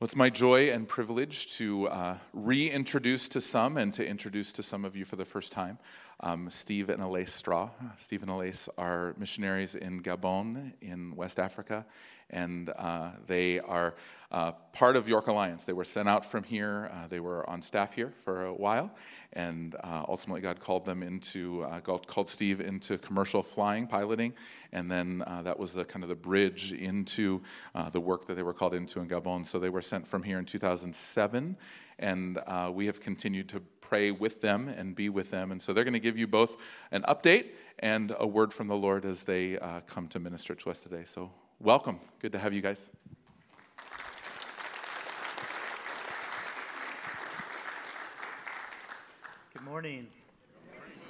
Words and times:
Well, 0.00 0.04
it's 0.04 0.14
my 0.14 0.30
joy 0.30 0.70
and 0.70 0.86
privilege 0.86 1.56
to 1.56 1.88
uh, 1.88 2.18
reintroduce 2.32 3.26
to 3.30 3.40
some 3.40 3.76
and 3.76 3.92
to 3.94 4.06
introduce 4.06 4.52
to 4.52 4.62
some 4.62 4.84
of 4.84 4.94
you 4.94 5.04
for 5.04 5.16
the 5.16 5.24
first 5.24 5.50
time 5.50 5.76
um, 6.20 6.48
Steve 6.50 6.88
and 6.88 7.02
Elise 7.02 7.32
Straw. 7.32 7.70
Steve 7.96 8.22
and 8.22 8.30
Elise 8.30 8.68
are 8.78 9.16
missionaries 9.18 9.74
in 9.74 10.00
Gabon 10.00 10.74
in 10.80 11.16
West 11.16 11.40
Africa, 11.40 11.84
and 12.30 12.70
uh, 12.76 13.10
they 13.26 13.60
are 13.60 13.94
uh, 14.30 14.52
part 14.72 14.96
of 14.96 15.08
York 15.08 15.26
Alliance. 15.26 15.64
They 15.64 15.72
were 15.72 15.84
sent 15.84 16.08
out 16.08 16.24
from 16.24 16.44
here, 16.44 16.90
uh, 16.92 17.06
they 17.06 17.20
were 17.20 17.48
on 17.48 17.62
staff 17.62 17.94
here 17.94 18.12
for 18.24 18.46
a 18.46 18.54
while, 18.54 18.90
and 19.32 19.74
uh, 19.76 20.04
ultimately 20.08 20.40
God 20.40 20.60
called 20.60 20.84
them 20.84 21.02
into, 21.02 21.62
uh, 21.62 21.80
called 21.80 22.28
Steve 22.28 22.60
into 22.60 22.98
commercial 22.98 23.42
flying, 23.42 23.86
piloting, 23.86 24.34
and 24.72 24.90
then 24.90 25.22
uh, 25.26 25.42
that 25.42 25.58
was 25.58 25.72
the 25.72 25.84
kind 25.84 26.02
of 26.02 26.08
the 26.08 26.14
bridge 26.14 26.72
into 26.72 27.42
the 27.92 28.00
work 28.00 28.26
that 28.26 28.34
they 28.34 28.42
were 28.42 28.52
called 28.52 28.74
into 28.74 29.00
in 29.00 29.08
Gabon. 29.08 29.46
So 29.46 29.58
they 29.58 29.70
were 29.70 29.82
sent 29.82 30.06
from 30.06 30.22
here 30.22 30.38
in 30.38 30.44
2007, 30.44 31.56
and 31.98 32.38
we 32.74 32.86
have 32.86 33.00
continued 33.00 33.48
to 33.50 33.62
pray 33.88 34.10
with 34.10 34.42
them 34.42 34.68
and 34.68 34.94
be 34.94 35.08
with 35.08 35.30
them. 35.30 35.50
And 35.50 35.62
so 35.62 35.72
they're 35.72 35.84
going 35.84 35.94
to 35.94 36.00
give 36.00 36.18
you 36.18 36.26
both 36.26 36.58
an 36.90 37.02
update 37.08 37.46
and 37.78 38.14
a 38.18 38.26
word 38.26 38.52
from 38.52 38.68
the 38.68 38.76
Lord 38.76 39.04
as 39.04 39.24
they 39.24 39.58
uh, 39.58 39.80
come 39.80 40.08
to 40.08 40.20
minister 40.20 40.54
to 40.54 40.70
us 40.70 40.82
today. 40.82 41.04
So 41.04 41.30
welcome. 41.60 41.98
Good 42.20 42.32
to 42.32 42.38
have 42.38 42.52
you 42.52 42.60
guys. 42.60 42.92
Good 49.54 49.64
morning. 49.64 50.06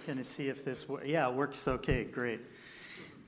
To 0.06 0.24
see 0.24 0.48
if 0.48 0.64
this, 0.64 0.86
yeah, 1.04 1.28
works 1.28 1.68
okay, 1.68 2.04
great. 2.04 2.40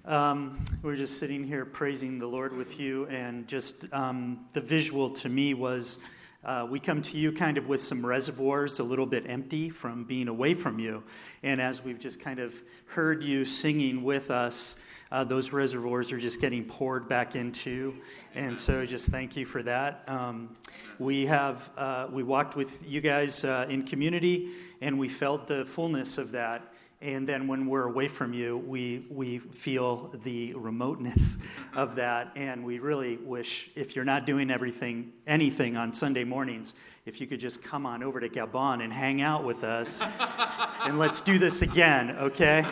Um, 0.06 0.64
we're 0.83 0.97
just 0.97 1.19
sitting 1.19 1.47
here 1.47 1.66
praising 1.66 2.19
the 2.19 2.27
Lord 2.27 2.56
with 2.56 2.80
you, 2.80 3.06
and 3.09 3.47
just 3.47 3.92
um, 3.92 4.47
the 4.55 4.62
visual 4.62 5.11
to 5.11 5.28
me 5.28 5.52
was 5.52 6.02
uh, 6.42 6.66
we 6.70 6.80
come 6.80 7.02
to 7.02 7.19
you 7.19 7.33
kind 7.33 7.59
of 7.59 7.69
with 7.69 7.83
some 7.83 8.05
reservoirs 8.05 8.78
a 8.78 8.83
little 8.83 9.05
bit 9.05 9.28
empty 9.28 9.69
from 9.69 10.05
being 10.05 10.27
away 10.27 10.55
from 10.55 10.78
you. 10.78 11.03
And 11.42 11.61
as 11.61 11.84
we've 11.84 11.98
just 11.98 12.19
kind 12.19 12.39
of 12.39 12.55
heard 12.87 13.22
you 13.22 13.44
singing 13.44 14.03
with 14.03 14.31
us, 14.31 14.83
uh, 15.12 15.25
those 15.25 15.53
reservoirs 15.53 16.12
are 16.12 16.19
just 16.19 16.41
getting 16.41 16.64
poured 16.64 17.08
back 17.08 17.34
into. 17.34 17.94
And 18.34 18.58
so 18.58 18.86
just 18.86 19.11
thank 19.11 19.36
you 19.36 19.44
for 19.44 19.62
that. 19.62 20.05
Um, 20.06 20.56
we 20.98 21.27
have, 21.27 21.70
uh, 21.77 22.08
we 22.11 22.22
walked 22.22 22.56
with 22.56 22.86
you 22.86 23.00
guys 23.00 23.44
uh, 23.44 23.66
in 23.69 23.84
community, 23.84 24.50
and 24.81 24.98
we 24.98 25.08
felt 25.08 25.47
the 25.47 25.64
fullness 25.64 26.19
of 26.19 26.33
that 26.33 26.70
and 27.03 27.27
then 27.27 27.47
when 27.47 27.66
we're 27.66 27.84
away 27.86 28.08
from 28.08 28.34
you, 28.34 28.58
we, 28.58 29.06
we 29.08 29.38
feel 29.38 30.11
the 30.22 30.53
remoteness 30.53 31.42
of 31.75 31.97
that. 31.97 32.33
And 32.36 32.62
we 32.62 32.78
really 32.78 33.16
wish, 33.16 33.70
if 33.75 33.97
you're 33.97 34.05
not 34.05 34.27
doing 34.27 34.50
everything, 34.50 35.12
anything 35.27 35.78
on 35.78 35.94
Sunday 35.94 36.25
mornings, 36.25 36.75
if 37.06 37.20
you 37.20 37.27
could 37.27 37.41
just 37.41 37.64
come 37.64 37.86
on 37.86 38.03
over 38.03 38.20
to 38.20 38.28
Gabon 38.28 38.84
and 38.84 38.92
hang 38.92 39.22
out 39.22 39.44
with 39.44 39.64
us. 39.64 40.03
and 40.84 40.98
let's 40.98 41.22
do 41.22 41.38
this 41.38 41.62
again, 41.62 42.11
okay? 42.11 42.66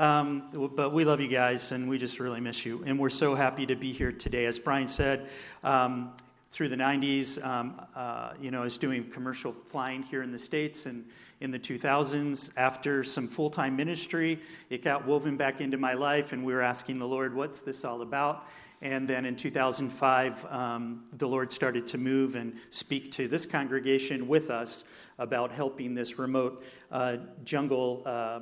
Um, 0.00 0.44
but 0.74 0.94
we 0.94 1.04
love 1.04 1.20
you 1.20 1.28
guys, 1.28 1.72
and 1.72 1.86
we 1.86 1.98
just 1.98 2.20
really 2.20 2.40
miss 2.40 2.64
you. 2.64 2.82
And 2.86 2.98
we're 2.98 3.10
so 3.10 3.34
happy 3.34 3.66
to 3.66 3.76
be 3.76 3.92
here 3.92 4.12
today. 4.12 4.46
As 4.46 4.58
Brian 4.58 4.88
said, 4.88 5.28
um, 5.62 6.14
through 6.50 6.70
the 6.70 6.76
90s, 6.76 7.44
um, 7.44 7.78
uh, 7.94 8.32
you 8.40 8.50
know, 8.50 8.62
I 8.62 8.64
was 8.64 8.78
doing 8.78 9.10
commercial 9.10 9.52
flying 9.52 10.02
here 10.02 10.22
in 10.22 10.32
the 10.32 10.38
States, 10.38 10.86
and 10.86 11.04
in 11.40 11.50
the 11.50 11.58
2000s 11.58 12.56
after 12.56 13.04
some 13.04 13.26
full 13.26 13.50
time 13.50 13.76
ministry. 13.76 14.40
It 14.70 14.82
got 14.82 15.06
woven 15.06 15.36
back 15.36 15.60
into 15.60 15.76
my 15.76 15.92
life, 15.92 16.32
and 16.32 16.46
we 16.46 16.54
were 16.54 16.62
asking 16.62 16.98
the 16.98 17.06
Lord, 17.06 17.34
what's 17.34 17.60
this 17.60 17.84
all 17.84 18.00
about? 18.00 18.46
And 18.80 19.06
then 19.06 19.26
in 19.26 19.36
2005, 19.36 20.46
um, 20.46 21.04
the 21.12 21.28
Lord 21.28 21.52
started 21.52 21.86
to 21.88 21.98
move 21.98 22.36
and 22.36 22.54
speak 22.70 23.12
to 23.12 23.28
this 23.28 23.44
congregation 23.44 24.28
with 24.28 24.48
us 24.48 24.90
about 25.18 25.52
helping 25.52 25.94
this 25.94 26.18
remote 26.18 26.64
uh, 26.90 27.18
jungle 27.44 28.02
uh, 28.06 28.40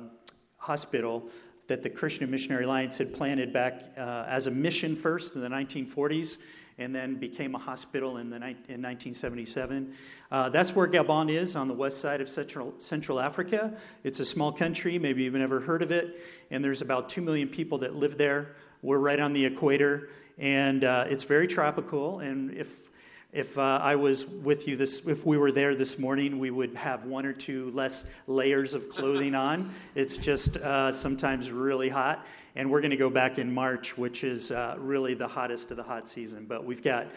hospital 0.59 1.29
that 1.69 1.83
the 1.83 1.89
Christian 1.89 2.29
Missionary 2.29 2.65
Alliance 2.65 2.97
had 2.97 3.13
planted 3.13 3.53
back 3.53 3.83
uh, 3.95 4.25
as 4.27 4.47
a 4.47 4.51
mission 4.51 4.95
first 4.95 5.35
in 5.35 5.41
the 5.41 5.47
1940s 5.47 6.45
and 6.79 6.95
then 6.95 7.15
became 7.15 7.53
a 7.53 7.59
hospital 7.59 8.17
in, 8.17 8.29
the, 8.29 8.37
in 8.37 8.81
1977. 8.81 9.93
Uh, 10.31 10.49
that's 10.49 10.75
where 10.75 10.87
Gabon 10.87 11.29
is 11.29 11.55
on 11.55 11.67
the 11.67 11.73
west 11.73 11.99
side 11.99 12.21
of 12.21 12.29
Central, 12.29 12.73
Central 12.79 13.19
Africa. 13.19 13.73
It's 14.03 14.19
a 14.19 14.25
small 14.25 14.51
country, 14.51 14.97
maybe 14.97 15.23
you've 15.23 15.33
never 15.35 15.59
heard 15.59 15.81
of 15.81 15.91
it, 15.91 16.19
and 16.49 16.63
there's 16.63 16.81
about 16.81 17.09
2 17.09 17.21
million 17.21 17.49
people 17.49 17.79
that 17.79 17.95
live 17.95 18.17
there. 18.17 18.55
We're 18.81 18.97
right 18.97 19.19
on 19.19 19.33
the 19.33 19.45
equator, 19.45 20.09
and 20.37 20.83
uh, 20.83 21.05
it's 21.07 21.25
very 21.25 21.47
tropical. 21.47 22.19
And 22.19 22.51
if 22.55 22.88
if 23.31 23.59
uh, 23.59 23.79
I 23.81 23.95
was 23.95 24.33
with 24.43 24.67
you 24.67 24.75
this, 24.75 25.07
if 25.07 25.23
we 25.23 25.37
were 25.37 25.51
there 25.51 25.75
this 25.75 25.99
morning, 25.99 26.39
we 26.39 26.49
would 26.49 26.73
have 26.75 27.05
one 27.05 27.27
or 27.27 27.33
two 27.33 27.69
less 27.71 28.27
layers 28.27 28.73
of 28.73 28.89
clothing 28.89 29.35
on. 29.49 29.71
It's 29.93 30.17
just 30.17 30.57
uh, 30.57 30.91
sometimes 30.91 31.51
really 31.51 31.89
hot, 31.89 32.25
and 32.55 32.71
we're 32.71 32.81
going 32.81 32.91
to 32.91 32.97
go 32.97 33.09
back 33.09 33.37
in 33.37 33.53
March, 33.53 33.97
which 33.97 34.23
is 34.23 34.49
uh, 34.49 34.77
really 34.79 35.13
the 35.13 35.27
hottest 35.27 35.69
of 35.69 35.77
the 35.77 35.83
hot 35.83 36.09
season. 36.09 36.45
But 36.45 36.65
we've 36.65 36.81
got 36.81 37.07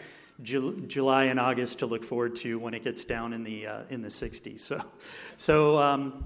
Ju- 0.43 0.85
July 0.85 1.25
and 1.25 1.39
August 1.39 1.79
to 1.79 1.87
look 1.87 2.03
forward 2.03 2.35
to 2.37 2.59
when 2.59 2.75
it 2.75 2.83
gets 2.83 3.05
down 3.05 3.33
in 3.33 3.43
the 3.43 3.65
uh, 3.65 3.81
in 3.89 4.01
the 4.01 4.09
60s. 4.09 4.59
So, 4.59 4.81
so. 5.35 5.77
Um, 5.79 6.25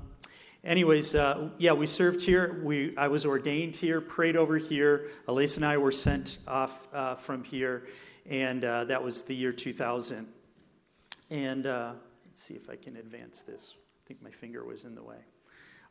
anyways, 0.63 1.15
uh, 1.15 1.49
yeah, 1.57 1.71
we 1.71 1.87
served 1.87 2.21
here. 2.21 2.61
We, 2.63 2.95
I 2.97 3.07
was 3.07 3.25
ordained 3.25 3.75
here, 3.75 4.01
prayed 4.01 4.35
over 4.35 4.57
here. 4.57 5.07
Elise 5.27 5.55
and 5.55 5.65
I 5.65 5.77
were 5.77 5.91
sent 5.91 6.39
off 6.47 6.93
uh, 6.93 7.15
from 7.15 7.43
here, 7.43 7.87
and 8.27 8.63
uh, 8.63 8.83
that 8.85 9.03
was 9.03 9.23
the 9.23 9.35
year 9.35 9.51
2000. 9.51 10.27
And 11.29 11.65
uh, 11.65 11.93
let's 12.25 12.41
see 12.41 12.53
if 12.53 12.69
I 12.69 12.75
can 12.75 12.97
advance 12.97 13.41
this. 13.41 13.75
I 13.77 14.07
think 14.07 14.21
my 14.21 14.31
finger 14.31 14.63
was 14.63 14.83
in 14.83 14.95
the 14.95 15.03
way. 15.03 15.17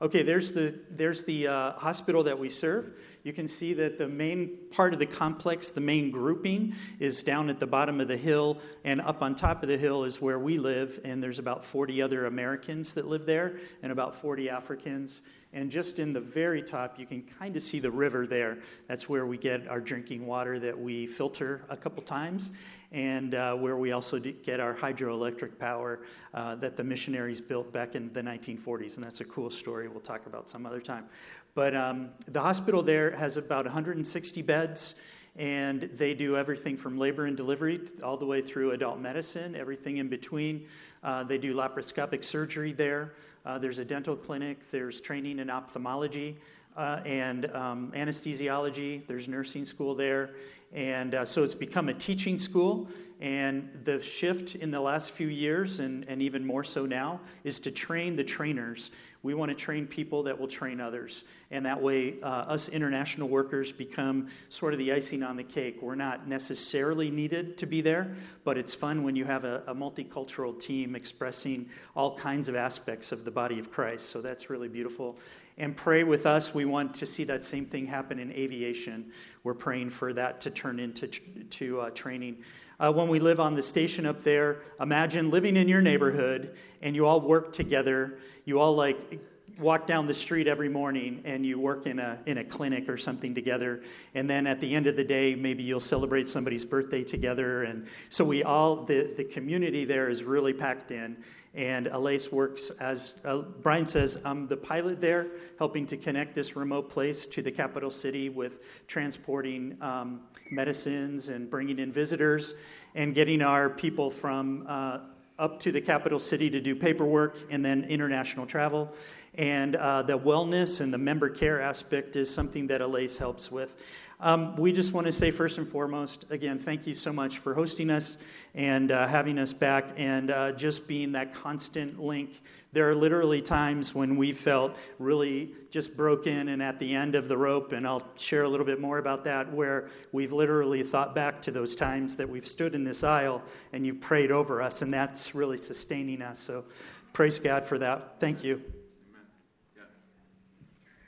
Okay, 0.00 0.22
there's 0.22 0.52
the, 0.52 0.78
there's 0.90 1.24
the 1.24 1.48
uh, 1.48 1.72
hospital 1.72 2.24
that 2.24 2.38
we 2.38 2.50
serve. 2.50 2.98
You 3.22 3.32
can 3.32 3.48
see 3.48 3.72
that 3.74 3.96
the 3.96 4.06
main 4.06 4.50
part 4.70 4.92
of 4.92 4.98
the 4.98 5.06
complex, 5.06 5.70
the 5.70 5.80
main 5.80 6.10
grouping, 6.10 6.74
is 7.00 7.22
down 7.22 7.48
at 7.48 7.60
the 7.60 7.66
bottom 7.66 7.98
of 7.98 8.06
the 8.06 8.16
hill, 8.18 8.58
and 8.84 9.00
up 9.00 9.22
on 9.22 9.34
top 9.34 9.62
of 9.62 9.70
the 9.70 9.78
hill 9.78 10.04
is 10.04 10.20
where 10.20 10.38
we 10.38 10.58
live, 10.58 11.00
and 11.02 11.22
there's 11.22 11.38
about 11.38 11.64
40 11.64 12.02
other 12.02 12.26
Americans 12.26 12.92
that 12.94 13.06
live 13.06 13.24
there, 13.24 13.56
and 13.82 13.90
about 13.90 14.14
40 14.14 14.50
Africans. 14.50 15.22
And 15.56 15.70
just 15.70 15.98
in 15.98 16.12
the 16.12 16.20
very 16.20 16.60
top, 16.60 16.98
you 16.98 17.06
can 17.06 17.22
kind 17.22 17.56
of 17.56 17.62
see 17.62 17.78
the 17.78 17.90
river 17.90 18.26
there. 18.26 18.58
That's 18.88 19.08
where 19.08 19.24
we 19.24 19.38
get 19.38 19.66
our 19.68 19.80
drinking 19.80 20.26
water 20.26 20.58
that 20.58 20.78
we 20.78 21.06
filter 21.06 21.62
a 21.70 21.76
couple 21.78 22.02
times, 22.02 22.58
and 22.92 23.34
uh, 23.34 23.54
where 23.54 23.78
we 23.78 23.92
also 23.92 24.20
get 24.20 24.60
our 24.60 24.74
hydroelectric 24.74 25.58
power 25.58 26.00
uh, 26.34 26.56
that 26.56 26.76
the 26.76 26.84
missionaries 26.84 27.40
built 27.40 27.72
back 27.72 27.94
in 27.94 28.12
the 28.12 28.20
1940s. 28.20 28.96
And 28.96 29.06
that's 29.06 29.22
a 29.22 29.24
cool 29.24 29.48
story 29.48 29.88
we'll 29.88 30.00
talk 30.00 30.26
about 30.26 30.50
some 30.50 30.66
other 30.66 30.82
time. 30.82 31.06
But 31.54 31.74
um, 31.74 32.10
the 32.28 32.42
hospital 32.42 32.82
there 32.82 33.16
has 33.16 33.38
about 33.38 33.64
160 33.64 34.42
beds 34.42 35.00
and 35.36 35.82
they 35.94 36.14
do 36.14 36.36
everything 36.36 36.76
from 36.76 36.98
labor 36.98 37.26
and 37.26 37.36
delivery 37.36 37.78
all 38.02 38.16
the 38.16 38.24
way 38.24 38.40
through 38.40 38.72
adult 38.72 38.98
medicine, 38.98 39.54
everything 39.54 39.98
in 39.98 40.08
between. 40.08 40.66
Uh, 41.02 41.24
they 41.24 41.38
do 41.38 41.54
laparoscopic 41.54 42.24
surgery 42.24 42.72
there. 42.72 43.12
Uh, 43.46 43.58
there's 43.58 43.78
a 43.78 43.84
dental 43.84 44.16
clinic, 44.16 44.68
there's 44.72 45.00
training 45.00 45.38
in 45.38 45.48
ophthalmology 45.48 46.36
uh, 46.76 47.00
and 47.04 47.48
um, 47.54 47.92
anesthesiology, 47.94 49.06
there's 49.06 49.28
nursing 49.28 49.64
school 49.64 49.94
there. 49.94 50.30
And 50.72 51.14
uh, 51.14 51.24
so 51.24 51.44
it's 51.44 51.54
become 51.54 51.88
a 51.88 51.94
teaching 51.94 52.40
school. 52.40 52.88
And 53.18 53.70
the 53.84 54.00
shift 54.02 54.56
in 54.56 54.70
the 54.70 54.80
last 54.80 55.12
few 55.12 55.28
years, 55.28 55.80
and, 55.80 56.06
and 56.06 56.20
even 56.20 56.44
more 56.44 56.64
so 56.64 56.84
now, 56.84 57.20
is 57.44 57.58
to 57.60 57.70
train 57.70 58.16
the 58.16 58.24
trainers. 58.24 58.90
We 59.22 59.32
want 59.32 59.50
to 59.50 59.54
train 59.54 59.86
people 59.86 60.24
that 60.24 60.38
will 60.38 60.48
train 60.48 60.80
others. 60.80 61.24
And 61.50 61.64
that 61.64 61.80
way, 61.80 62.20
uh, 62.22 62.26
us 62.26 62.68
international 62.68 63.28
workers 63.28 63.72
become 63.72 64.28
sort 64.50 64.74
of 64.74 64.78
the 64.78 64.92
icing 64.92 65.22
on 65.22 65.36
the 65.36 65.44
cake. 65.44 65.80
We're 65.80 65.94
not 65.94 66.28
necessarily 66.28 67.10
needed 67.10 67.56
to 67.58 67.66
be 67.66 67.80
there, 67.80 68.14
but 68.44 68.58
it's 68.58 68.74
fun 68.74 69.02
when 69.02 69.16
you 69.16 69.24
have 69.24 69.44
a, 69.44 69.62
a 69.66 69.74
multicultural 69.74 70.58
team 70.60 70.94
expressing 70.94 71.66
all 71.94 72.16
kinds 72.16 72.50
of 72.50 72.54
aspects 72.54 73.12
of 73.12 73.24
the 73.24 73.30
body 73.30 73.58
of 73.58 73.70
Christ. 73.70 74.10
So 74.10 74.20
that's 74.20 74.50
really 74.50 74.68
beautiful 74.68 75.16
and 75.58 75.74
pray 75.76 76.04
with 76.04 76.26
us. 76.26 76.54
We 76.54 76.64
want 76.64 76.94
to 76.96 77.06
see 77.06 77.24
that 77.24 77.42
same 77.42 77.64
thing 77.64 77.86
happen 77.86 78.18
in 78.18 78.30
aviation. 78.32 79.06
We're 79.42 79.54
praying 79.54 79.90
for 79.90 80.12
that 80.12 80.40
to 80.42 80.50
turn 80.50 80.78
into 80.78 81.08
to, 81.08 81.80
uh, 81.80 81.90
training. 81.90 82.38
Uh, 82.78 82.92
when 82.92 83.08
we 83.08 83.18
live 83.18 83.40
on 83.40 83.54
the 83.54 83.62
station 83.62 84.04
up 84.04 84.22
there, 84.22 84.60
imagine 84.80 85.30
living 85.30 85.56
in 85.56 85.66
your 85.66 85.80
neighborhood 85.80 86.54
and 86.82 86.94
you 86.94 87.06
all 87.06 87.20
work 87.20 87.52
together. 87.52 88.18
You 88.44 88.60
all 88.60 88.74
like 88.74 89.20
walk 89.58 89.86
down 89.86 90.06
the 90.06 90.14
street 90.14 90.46
every 90.46 90.68
morning 90.68 91.22
and 91.24 91.46
you 91.46 91.58
work 91.58 91.86
in 91.86 91.98
a, 91.98 92.18
in 92.26 92.36
a 92.38 92.44
clinic 92.44 92.88
or 92.88 92.98
something 92.98 93.34
together. 93.34 93.82
And 94.14 94.28
then 94.28 94.46
at 94.46 94.60
the 94.60 94.74
end 94.74 94.86
of 94.86 94.96
the 94.96 95.04
day, 95.04 95.34
maybe 95.34 95.62
you'll 95.62 95.80
celebrate 95.80 96.28
somebody's 96.28 96.64
birthday 96.64 97.02
together. 97.02 97.62
And 97.62 97.86
so 98.10 98.24
we 98.24 98.42
all, 98.42 98.84
the, 98.84 99.10
the 99.16 99.24
community 99.24 99.86
there 99.86 100.10
is 100.10 100.22
really 100.22 100.52
packed 100.52 100.90
in. 100.90 101.16
And 101.54 101.86
Elise 101.86 102.30
works 102.30 102.68
as 102.68 103.22
uh, 103.24 103.38
Brian 103.38 103.86
says, 103.86 104.22
I'm 104.26 104.46
the 104.46 104.58
pilot 104.58 105.00
there, 105.00 105.28
helping 105.58 105.86
to 105.86 105.96
connect 105.96 106.34
this 106.34 106.54
remote 106.54 106.90
place 106.90 107.24
to 107.28 107.40
the 107.40 107.50
capital 107.50 107.90
city 107.90 108.28
with 108.28 108.86
transporting 108.86 109.78
um, 109.80 110.20
medicines 110.50 111.28
and 111.28 111.50
bringing 111.50 111.78
in 111.78 111.92
visitors 111.92 112.62
and 112.94 113.14
getting 113.14 113.42
our 113.42 113.68
people 113.68 114.10
from 114.10 114.64
uh, 114.68 114.98
up 115.38 115.60
to 115.60 115.72
the 115.72 115.80
capital 115.80 116.18
city 116.18 116.48
to 116.50 116.60
do 116.60 116.74
paperwork 116.74 117.38
and 117.50 117.64
then 117.64 117.84
international 117.84 118.46
travel. 118.46 118.92
And 119.34 119.76
uh, 119.76 120.02
the 120.02 120.18
wellness 120.18 120.80
and 120.80 120.92
the 120.92 120.98
member 120.98 121.28
care 121.28 121.60
aspect 121.60 122.16
is 122.16 122.32
something 122.32 122.68
that 122.68 122.80
Elise 122.80 123.18
helps 123.18 123.52
with. 123.52 123.82
Um, 124.18 124.56
we 124.56 124.72
just 124.72 124.94
want 124.94 125.06
to 125.06 125.12
say, 125.12 125.30
first 125.30 125.58
and 125.58 125.68
foremost, 125.68 126.30
again, 126.30 126.58
thank 126.58 126.86
you 126.86 126.94
so 126.94 127.12
much 127.12 127.38
for 127.38 127.52
hosting 127.52 127.90
us 127.90 128.26
and 128.54 128.90
uh, 128.90 129.06
having 129.06 129.38
us 129.38 129.52
back 129.52 129.90
and 129.98 130.30
uh, 130.30 130.52
just 130.52 130.88
being 130.88 131.12
that 131.12 131.34
constant 131.34 132.00
link. 132.00 132.40
There 132.72 132.88
are 132.88 132.94
literally 132.94 133.42
times 133.42 133.94
when 133.94 134.16
we 134.16 134.32
felt 134.32 134.78
really 134.98 135.54
just 135.70 135.98
broken 135.98 136.48
and 136.48 136.62
at 136.62 136.78
the 136.78 136.94
end 136.94 137.14
of 137.14 137.28
the 137.28 137.36
rope, 137.36 137.72
and 137.72 137.86
I'll 137.86 138.08
share 138.16 138.44
a 138.44 138.48
little 138.48 138.64
bit 138.64 138.80
more 138.80 138.96
about 138.96 139.24
that, 139.24 139.52
where 139.52 139.90
we've 140.12 140.32
literally 140.32 140.82
thought 140.82 141.14
back 141.14 141.42
to 141.42 141.50
those 141.50 141.76
times 141.76 142.16
that 142.16 142.28
we've 142.28 142.46
stood 142.46 142.74
in 142.74 142.84
this 142.84 143.04
aisle 143.04 143.42
and 143.74 143.84
you've 143.84 144.00
prayed 144.00 144.30
over 144.30 144.62
us, 144.62 144.80
and 144.80 144.90
that's 144.90 145.34
really 145.34 145.58
sustaining 145.58 146.22
us. 146.22 146.38
So 146.38 146.64
praise 147.12 147.38
God 147.38 147.64
for 147.64 147.76
that. 147.78 148.18
Thank 148.18 148.42
you. 148.42 148.62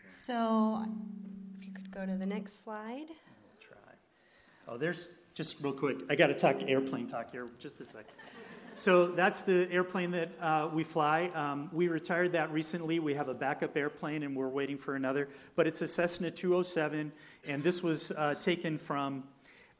So, 0.08 0.84
if 0.84 0.90
you 0.90 1.04
could 1.06 1.17
go 1.98 2.06
to 2.06 2.16
the 2.16 2.26
next 2.26 2.62
slide. 2.62 3.06
I'll 3.10 3.60
try. 3.60 3.92
Oh, 4.68 4.76
there's 4.76 5.18
just 5.34 5.64
real 5.64 5.72
quick. 5.72 5.98
I 6.08 6.14
got 6.14 6.28
to 6.28 6.34
talk 6.34 6.62
airplane 6.68 7.08
talk 7.08 7.32
here. 7.32 7.48
Just 7.58 7.80
a 7.80 7.84
second. 7.84 8.12
So 8.76 9.08
that's 9.08 9.40
the 9.40 9.68
airplane 9.72 10.12
that 10.12 10.30
uh, 10.40 10.68
we 10.72 10.84
fly. 10.84 11.28
Um, 11.34 11.68
we 11.72 11.88
retired 11.88 12.30
that 12.32 12.52
recently. 12.52 13.00
We 13.00 13.14
have 13.14 13.26
a 13.26 13.34
backup 13.34 13.76
airplane, 13.76 14.22
and 14.22 14.36
we're 14.36 14.46
waiting 14.46 14.78
for 14.78 14.94
another. 14.94 15.28
But 15.56 15.66
it's 15.66 15.82
a 15.82 15.88
Cessna 15.88 16.30
207, 16.30 17.10
and 17.48 17.64
this 17.64 17.82
was 17.82 18.12
uh, 18.12 18.36
taken 18.36 18.78
from. 18.78 19.24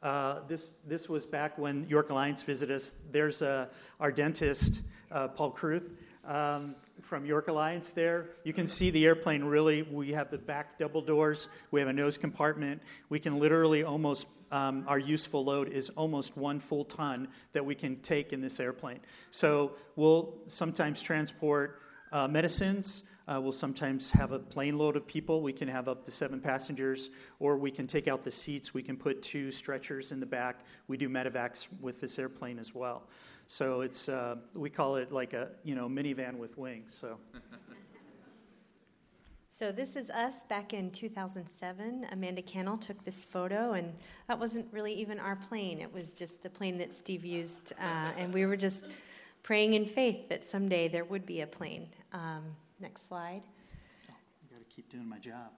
Uh, 0.03 0.39
this 0.49 0.73
this 0.85 1.07
was 1.07 1.25
back 1.25 1.57
when 1.57 1.87
York 1.87 2.09
Alliance 2.09 2.43
visited 2.43 2.75
us. 2.75 3.01
There's 3.11 3.41
uh, 3.41 3.67
our 4.01 4.11
dentist, 4.11 4.81
uh, 5.09 5.29
Paul 5.29 5.53
Kruth. 5.53 5.89
Um, 6.29 6.75
from 7.01 7.25
York 7.25 7.47
Alliance 7.47 7.89
there. 7.89 8.27
You 8.43 8.53
can 8.53 8.67
see 8.67 8.91
the 8.91 9.03
airplane 9.07 9.43
really. 9.43 9.81
We 9.81 10.11
have 10.11 10.29
the 10.29 10.37
back 10.37 10.77
double 10.77 11.01
doors, 11.01 11.57
we 11.71 11.79
have 11.79 11.89
a 11.89 11.93
nose 11.93 12.19
compartment. 12.19 12.83
We 13.09 13.19
can 13.19 13.39
literally 13.39 13.83
almost, 13.83 14.27
um, 14.51 14.83
our 14.87 14.99
useful 14.99 15.43
load 15.43 15.69
is 15.69 15.89
almost 15.89 16.37
one 16.37 16.59
full 16.59 16.85
ton 16.85 17.29
that 17.53 17.65
we 17.65 17.73
can 17.73 17.95
take 18.01 18.31
in 18.31 18.41
this 18.41 18.59
airplane. 18.59 18.99
So 19.31 19.71
we'll 19.95 20.35
sometimes 20.45 21.01
transport 21.01 21.81
uh, 22.11 22.27
medicines. 22.27 23.09
Uh, 23.27 23.39
we'll 23.41 23.51
sometimes 23.51 24.11
have 24.11 24.31
a 24.31 24.37
plane 24.37 24.77
load 24.77 24.95
of 24.95 25.07
people. 25.07 25.41
We 25.41 25.53
can 25.53 25.67
have 25.67 25.87
up 25.87 26.05
to 26.05 26.11
seven 26.11 26.39
passengers, 26.39 27.09
or 27.39 27.57
we 27.57 27.71
can 27.71 27.87
take 27.87 28.07
out 28.07 28.23
the 28.23 28.31
seats. 28.31 28.71
We 28.71 28.83
can 28.83 28.97
put 28.97 29.23
two 29.23 29.49
stretchers 29.49 30.11
in 30.11 30.19
the 30.19 30.27
back. 30.27 30.59
We 30.87 30.97
do 30.97 31.09
medevacs 31.09 31.67
with 31.81 32.01
this 32.01 32.19
airplane 32.19 32.59
as 32.59 32.75
well. 32.75 33.07
So 33.51 33.81
it's 33.81 34.07
uh, 34.07 34.35
we 34.53 34.69
call 34.69 34.97
it 34.97 35.11
like 35.11 35.33
a 35.33 35.49
you 35.63 35.73
know 35.73 35.89
minivan 35.89 36.37
with 36.37 36.57
wings. 36.57 36.95
So. 36.99 37.17
So 39.51 39.73
this 39.73 39.97
is 39.97 40.09
us 40.11 40.43
back 40.43 40.73
in 40.73 40.89
2007. 40.89 42.07
Amanda 42.13 42.41
Cannell 42.41 42.77
took 42.77 43.03
this 43.03 43.25
photo, 43.25 43.73
and 43.73 43.93
that 44.29 44.39
wasn't 44.39 44.65
really 44.71 44.93
even 44.93 45.19
our 45.19 45.35
plane. 45.35 45.81
It 45.81 45.91
was 45.91 46.13
just 46.13 46.43
the 46.43 46.49
plane 46.49 46.77
that 46.77 46.93
Steve 46.93 47.25
used, 47.25 47.73
uh, 47.73 48.11
and 48.15 48.33
we 48.33 48.45
were 48.45 48.55
just 48.55 48.85
praying 49.43 49.73
in 49.73 49.85
faith 49.85 50.29
that 50.29 50.45
someday 50.45 50.87
there 50.87 51.03
would 51.03 51.25
be 51.25 51.41
a 51.41 51.47
plane. 51.47 51.89
Um, 52.13 52.55
next 52.79 53.05
slide. 53.09 53.41
Oh, 54.09 54.13
I 54.13 54.53
got 54.53 54.59
to 54.59 54.73
keep 54.73 54.87
doing 54.89 55.09
my 55.09 55.19
job. 55.19 55.51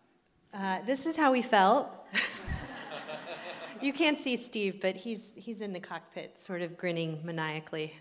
Uh, 0.51 0.79
this 0.87 1.05
is 1.05 1.15
how 1.15 1.31
we 1.31 1.44
felt. 1.44 1.87
you 3.81 3.93
can't 3.93 4.19
see 4.19 4.38
Steve, 4.38 4.81
but 4.81 4.95
he's, 4.95 5.23
he's 5.35 5.61
in 5.61 5.73
the 5.73 5.79
cockpit, 5.79 6.38
sort 6.38 6.61
of 6.61 6.77
grinning 6.77 7.19
maniacally. 7.23 7.95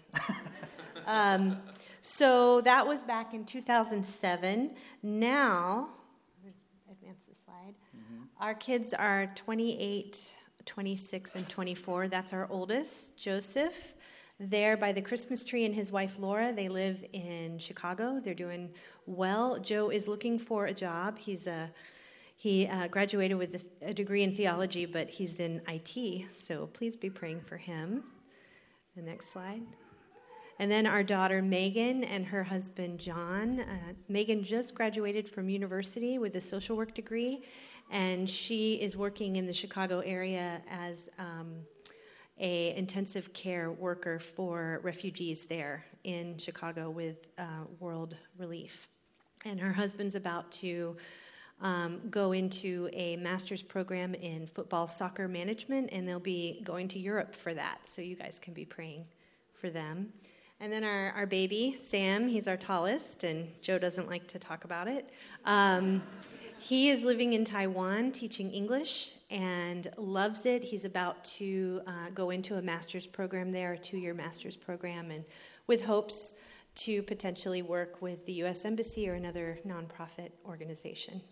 um, 1.06 1.58
so 2.00 2.60
that 2.62 2.86
was 2.86 3.02
back 3.04 3.34
in 3.34 3.44
2007. 3.44 4.70
Now, 5.02 5.88
advance 6.90 7.20
the 7.28 7.34
slide. 7.44 7.74
Mm-hmm. 7.96 8.24
Our 8.40 8.54
kids 8.54 8.94
are 8.94 9.30
28, 9.34 10.32
26, 10.66 11.34
and 11.34 11.48
24. 11.48 12.08
That's 12.08 12.32
our 12.32 12.46
oldest, 12.50 13.18
Joseph. 13.18 13.94
There 14.38 14.78
by 14.78 14.92
the 14.92 15.02
Christmas 15.02 15.44
tree 15.44 15.66
and 15.66 15.74
his 15.74 15.92
wife 15.92 16.18
Laura. 16.18 16.52
They 16.52 16.70
live 16.70 17.04
in 17.12 17.58
Chicago. 17.58 18.20
They're 18.24 18.32
doing 18.32 18.70
well. 19.04 19.58
Joe 19.58 19.90
is 19.90 20.08
looking 20.08 20.38
for 20.38 20.66
a 20.66 20.72
job. 20.72 21.18
He's 21.18 21.46
a 21.46 21.70
he 22.40 22.66
uh, 22.68 22.88
graduated 22.88 23.36
with 23.36 23.68
a 23.82 23.92
degree 23.92 24.22
in 24.22 24.34
theology, 24.34 24.86
but 24.86 25.10
he's 25.10 25.40
in 25.40 25.60
IT, 25.68 26.32
so 26.32 26.68
please 26.68 26.96
be 26.96 27.10
praying 27.10 27.42
for 27.42 27.58
him. 27.58 28.02
The 28.96 29.02
next 29.02 29.30
slide. 29.30 29.60
And 30.58 30.70
then 30.70 30.86
our 30.86 31.02
daughter 31.02 31.42
Megan 31.42 32.02
and 32.02 32.24
her 32.24 32.42
husband 32.42 32.98
John. 32.98 33.60
Uh, 33.60 33.92
Megan 34.08 34.42
just 34.42 34.74
graduated 34.74 35.28
from 35.28 35.50
university 35.50 36.16
with 36.16 36.34
a 36.34 36.40
social 36.40 36.78
work 36.78 36.94
degree, 36.94 37.42
and 37.90 38.28
she 38.28 38.72
is 38.76 38.96
working 38.96 39.36
in 39.36 39.46
the 39.46 39.52
Chicago 39.52 40.00
area 40.00 40.62
as 40.70 41.10
um, 41.18 41.56
a 42.38 42.74
intensive 42.74 43.34
care 43.34 43.70
worker 43.70 44.18
for 44.18 44.80
refugees 44.82 45.44
there 45.44 45.84
in 46.04 46.38
Chicago 46.38 46.88
with 46.88 47.26
uh, 47.36 47.64
World 47.80 48.16
Relief. 48.38 48.88
And 49.44 49.60
her 49.60 49.74
husband's 49.74 50.14
about 50.14 50.50
to 50.52 50.96
um, 51.62 52.00
go 52.10 52.32
into 52.32 52.88
a 52.92 53.16
master's 53.16 53.62
program 53.62 54.14
in 54.14 54.46
football 54.46 54.86
soccer 54.86 55.28
management, 55.28 55.90
and 55.92 56.08
they'll 56.08 56.18
be 56.20 56.60
going 56.64 56.88
to 56.88 56.98
Europe 56.98 57.34
for 57.34 57.52
that. 57.54 57.80
So 57.86 58.02
you 58.02 58.16
guys 58.16 58.38
can 58.40 58.54
be 58.54 58.64
praying 58.64 59.04
for 59.54 59.70
them. 59.70 60.12
And 60.62 60.72
then 60.72 60.84
our, 60.84 61.12
our 61.12 61.26
baby, 61.26 61.76
Sam, 61.82 62.28
he's 62.28 62.46
our 62.46 62.56
tallest, 62.56 63.24
and 63.24 63.48
Joe 63.62 63.78
doesn't 63.78 64.08
like 64.08 64.26
to 64.28 64.38
talk 64.38 64.64
about 64.64 64.88
it. 64.88 65.08
Um, 65.46 66.02
he 66.58 66.90
is 66.90 67.02
living 67.02 67.32
in 67.32 67.46
Taiwan 67.46 68.12
teaching 68.12 68.50
English 68.52 69.16
and 69.30 69.88
loves 69.96 70.44
it. 70.44 70.62
He's 70.62 70.84
about 70.84 71.24
to 71.24 71.80
uh, 71.86 72.10
go 72.14 72.28
into 72.28 72.56
a 72.56 72.62
master's 72.62 73.06
program 73.06 73.52
there, 73.52 73.72
a 73.72 73.78
two 73.78 73.96
year 73.96 74.12
master's 74.12 74.56
program, 74.56 75.10
and 75.10 75.24
with 75.66 75.86
hopes 75.86 76.34
to 76.74 77.02
potentially 77.02 77.62
work 77.62 78.02
with 78.02 78.26
the 78.26 78.34
U.S. 78.34 78.66
Embassy 78.66 79.08
or 79.08 79.14
another 79.14 79.58
nonprofit 79.66 80.30
organization. 80.46 81.22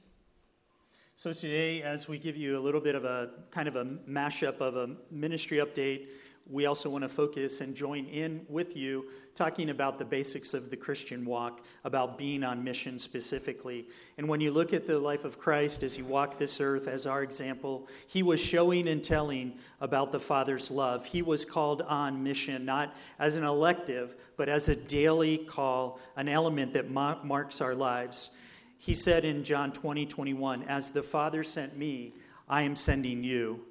So, 1.18 1.32
today, 1.32 1.82
as 1.82 2.06
we 2.06 2.16
give 2.16 2.36
you 2.36 2.56
a 2.56 2.60
little 2.60 2.80
bit 2.80 2.94
of 2.94 3.04
a 3.04 3.30
kind 3.50 3.66
of 3.66 3.74
a 3.74 3.84
mashup 3.84 4.60
of 4.60 4.76
a 4.76 4.90
ministry 5.10 5.58
update, 5.58 6.06
we 6.48 6.66
also 6.66 6.88
want 6.88 7.02
to 7.02 7.08
focus 7.08 7.60
and 7.60 7.74
join 7.74 8.04
in 8.06 8.46
with 8.48 8.76
you 8.76 9.06
talking 9.34 9.70
about 9.70 9.98
the 9.98 10.04
basics 10.04 10.54
of 10.54 10.70
the 10.70 10.76
Christian 10.76 11.24
walk, 11.24 11.60
about 11.82 12.18
being 12.18 12.44
on 12.44 12.62
mission 12.62 13.00
specifically. 13.00 13.88
And 14.16 14.28
when 14.28 14.40
you 14.40 14.52
look 14.52 14.72
at 14.72 14.86
the 14.86 14.96
life 15.00 15.24
of 15.24 15.40
Christ 15.40 15.82
as 15.82 15.96
he 15.96 16.02
walked 16.02 16.38
this 16.38 16.60
earth 16.60 16.86
as 16.86 17.04
our 17.04 17.24
example, 17.24 17.88
he 18.06 18.22
was 18.22 18.40
showing 18.40 18.86
and 18.86 19.02
telling 19.02 19.58
about 19.80 20.12
the 20.12 20.20
Father's 20.20 20.70
love. 20.70 21.04
He 21.04 21.22
was 21.22 21.44
called 21.44 21.82
on 21.82 22.22
mission, 22.22 22.64
not 22.64 22.94
as 23.18 23.34
an 23.34 23.42
elective, 23.42 24.14
but 24.36 24.48
as 24.48 24.68
a 24.68 24.76
daily 24.86 25.38
call, 25.38 25.98
an 26.14 26.28
element 26.28 26.74
that 26.74 26.88
marks 26.88 27.60
our 27.60 27.74
lives. 27.74 28.36
He 28.78 28.94
said 28.94 29.24
in 29.24 29.44
John 29.44 29.72
20, 29.72 30.06
21, 30.06 30.62
As 30.62 30.90
the 30.90 31.02
Father 31.02 31.42
sent 31.42 31.76
me, 31.76 32.14
I 32.48 32.62
am 32.62 32.76
sending 32.76 33.24
you. 33.24 33.64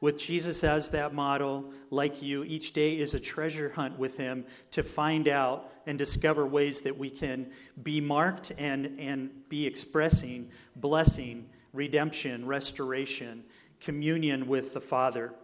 With 0.00 0.18
Jesus 0.18 0.64
as 0.64 0.90
that 0.90 1.14
model, 1.14 1.72
like 1.90 2.22
you, 2.22 2.42
each 2.44 2.72
day 2.72 2.98
is 2.98 3.14
a 3.14 3.20
treasure 3.20 3.70
hunt 3.70 3.98
with 3.98 4.16
him 4.16 4.44
to 4.72 4.82
find 4.82 5.28
out 5.28 5.72
and 5.86 5.96
discover 5.96 6.44
ways 6.44 6.80
that 6.82 6.96
we 6.96 7.08
can 7.08 7.50
be 7.80 8.00
marked 8.00 8.52
and, 8.58 8.98
and 8.98 9.30
be 9.48 9.66
expressing 9.66 10.50
blessing, 10.74 11.48
redemption, 11.72 12.46
restoration, 12.46 13.44
communion 13.80 14.48
with 14.48 14.74
the 14.74 14.80
Father. 14.80 15.34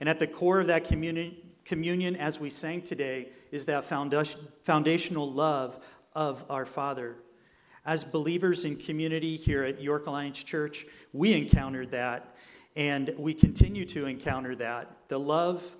And 0.00 0.08
at 0.08 0.18
the 0.18 0.26
core 0.26 0.60
of 0.60 0.66
that 0.66 0.84
communion, 0.84 1.36
communion 1.64 2.16
as 2.16 2.40
we 2.40 2.50
sang 2.50 2.82
today, 2.82 3.28
is 3.52 3.66
that 3.66 3.84
foundational 3.84 5.32
love 5.32 5.78
of 6.12 6.44
our 6.50 6.64
Father. 6.64 7.16
As 7.86 8.04
believers 8.04 8.64
in 8.64 8.76
community 8.76 9.36
here 9.36 9.64
at 9.64 9.80
York 9.80 10.06
Alliance 10.06 10.42
Church, 10.42 10.84
we 11.12 11.32
encountered 11.32 11.90
that 11.92 12.34
and 12.76 13.12
we 13.18 13.34
continue 13.34 13.84
to 13.84 14.06
encounter 14.06 14.54
that. 14.54 15.08
The 15.08 15.18
love 15.18 15.74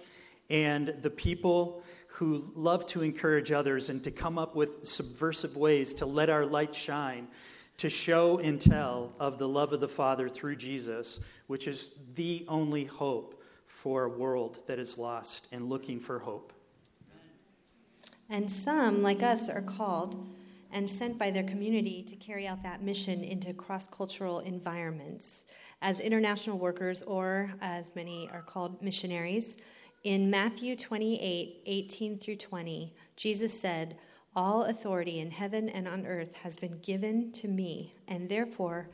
and 0.51 0.89
the 1.03 1.11
people 1.11 1.85
who 2.09 2.51
love 2.55 2.87
to 2.87 3.03
encourage 3.03 3.53
others 3.53 3.91
and 3.91 4.03
to 4.03 4.11
come 4.11 4.39
up 4.39 4.57
with 4.57 4.85
subversive 4.87 5.57
ways 5.57 5.95
to 5.95 6.07
let 6.07 6.29
our 6.29 6.45
light 6.45 6.75
shine, 6.75 7.29
to 7.77 7.89
show 7.89 8.39
and 8.39 8.61
tell 8.61 9.13
of 9.21 9.39
the 9.39 9.47
love 9.47 9.73
of 9.73 9.79
the 9.79 9.89
Father 9.89 10.29
through 10.29 10.57
Jesus, 10.57 11.29
which 11.47 11.69
is 11.69 11.99
the 12.15 12.45
only 12.49 12.85
hope 12.85 13.41
for 13.67 14.05
a 14.05 14.09
world 14.09 14.59
that 14.67 14.79
is 14.79 14.99
lost 14.99 15.53
and 15.53 15.69
looking 15.69 16.01
for 16.01 16.19
hope. 16.19 16.53
And 18.29 18.51
some, 18.51 19.03
like 19.03 19.23
us, 19.23 19.49
are 19.49 19.63
called 19.63 20.27
and 20.73 20.89
sent 20.89 21.19
by 21.19 21.31
their 21.31 21.45
community 21.45 22.03
to 22.03 22.17
carry 22.17 22.47
out 22.47 22.63
that 22.63 22.83
mission 22.83 23.25
into 23.25 23.53
cross 23.53 23.89
cultural 23.89 24.41
environments 24.41 25.45
as 25.81 26.01
international 26.01 26.59
workers, 26.59 27.03
or 27.03 27.51
as 27.61 27.95
many 27.95 28.29
are 28.33 28.43
called 28.43 28.83
missionaries. 28.83 29.59
In 30.05 30.31
Matthew 30.31 30.77
28 30.77 31.63
18 31.67 32.19
through 32.19 32.37
20, 32.37 32.95
Jesus 33.17 33.59
said, 33.59 33.97
All 34.35 34.65
authority 34.65 35.21
in 35.21 35.31
heaven 35.31 35.69
and 35.69 35.87
on 35.87 36.07
earth 36.07 36.35
has 36.37 36.57
been 36.57 36.79
given 36.81 37.33
to 37.33 37.49
me, 37.49 37.95
and 38.09 38.29
therefore 38.29 38.91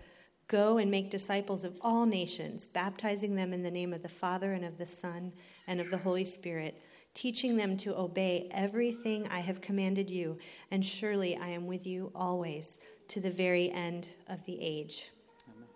go 0.47 0.76
and 0.76 0.90
make 0.90 1.11
disciples 1.11 1.64
of 1.64 1.75
all 1.81 2.04
nations, 2.04 2.66
baptizing 2.66 3.35
them 3.35 3.52
in 3.52 3.62
the 3.62 3.71
name 3.71 3.93
of 3.93 4.02
the 4.02 4.09
Father 4.09 4.52
and 4.52 4.64
of 4.64 4.76
the 4.76 4.87
Son 4.87 5.33
and 5.66 5.81
of 5.81 5.90
the 5.90 5.99
Holy 5.99 6.25
Spirit 6.25 6.83
teaching 7.14 7.56
them 7.56 7.76
to 7.78 7.97
obey 7.97 8.49
everything 8.52 9.26
I 9.28 9.38
have 9.40 9.61
commanded 9.61 10.11
you, 10.11 10.38
and 10.71 10.85
surely 10.85 11.37
I 11.37 11.49
am 11.49 11.66
with 11.66 11.87
you 11.87 12.11
always 12.14 12.78
to 13.09 13.21
the 13.21 13.30
very 13.30 13.71
end 13.71 14.09
of 14.28 14.44
the 14.44 14.61
age. 14.61 15.11
Amen. 15.49 15.68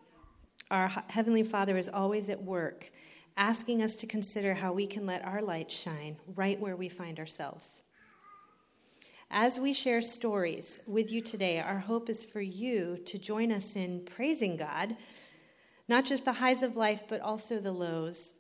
Our 0.71 1.05
Heavenly 1.09 1.45
Father 1.45 1.77
is 1.79 1.89
always 1.89 2.29
at 2.29 2.43
work, 2.43 2.91
asking 3.37 3.83
us 3.83 3.95
to 3.97 4.07
consider 4.07 4.55
how 4.55 4.73
we 4.73 4.87
can 4.87 5.07
let 5.07 5.25
our 5.25 5.41
light 5.41 5.71
shine 5.71 6.17
right 6.35 6.61
where 6.61 6.77
we 6.77 6.89
find 6.89 7.19
ourselves. 7.21 7.83
As 9.31 9.59
we 9.59 9.73
share 9.73 10.03
stories 10.03 10.81
with 10.89 11.13
you 11.13 11.21
today, 11.21 11.61
our 11.61 11.79
hope 11.79 12.09
is 12.09 12.25
for 12.25 12.41
you 12.41 12.99
to 13.05 13.19
join 13.19 13.53
us 13.53 13.77
in 13.77 14.05
praising 14.07 14.57
God, 14.57 14.97
not 15.87 16.07
just 16.07 16.25
the 16.25 16.33
highs 16.35 16.63
of 16.63 16.77
life, 16.77 17.03
but 17.09 17.21
also 17.21 17.59
the 17.59 17.73
lows 17.73 18.33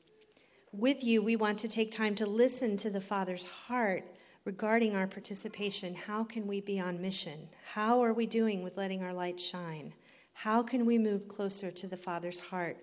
with 0.72 1.04
you, 1.04 1.22
we 1.22 1.36
want 1.36 1.58
to 1.60 1.68
take 1.68 1.90
time 1.90 2.14
to 2.16 2.26
listen 2.26 2.76
to 2.78 2.90
the 2.90 3.00
Father's 3.00 3.44
heart 3.44 4.04
regarding 4.44 4.94
our 4.94 5.06
participation. 5.06 5.94
How 5.94 6.24
can 6.24 6.46
we 6.46 6.60
be 6.60 6.80
on 6.80 7.00
mission? 7.00 7.48
How 7.72 8.02
are 8.02 8.12
we 8.12 8.26
doing 8.26 8.62
with 8.62 8.76
letting 8.76 9.02
our 9.02 9.12
light 9.12 9.40
shine? 9.40 9.94
How 10.32 10.62
can 10.62 10.86
we 10.86 10.98
move 10.98 11.28
closer 11.28 11.70
to 11.70 11.86
the 11.86 11.96
Father's 11.96 12.38
heart 12.38 12.78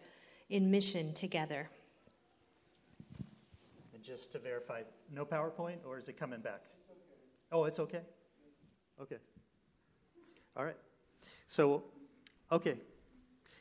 in 0.49 0.69
mission 0.69 1.13
together? 1.13 1.69
And 3.93 4.03
just 4.03 4.31
to 4.33 4.39
verify, 4.39 4.81
no 5.11 5.25
PowerPoint, 5.25 5.77
or 5.85 5.97
is 5.97 6.09
it 6.09 6.17
coming 6.17 6.41
back? 6.41 6.61
Oh, 7.51 7.63
it's 7.65 7.79
okay? 7.79 8.01
Okay. 9.01 9.17
All 10.57 10.65
right. 10.65 10.77
So, 11.47 11.83
okay. 12.51 12.77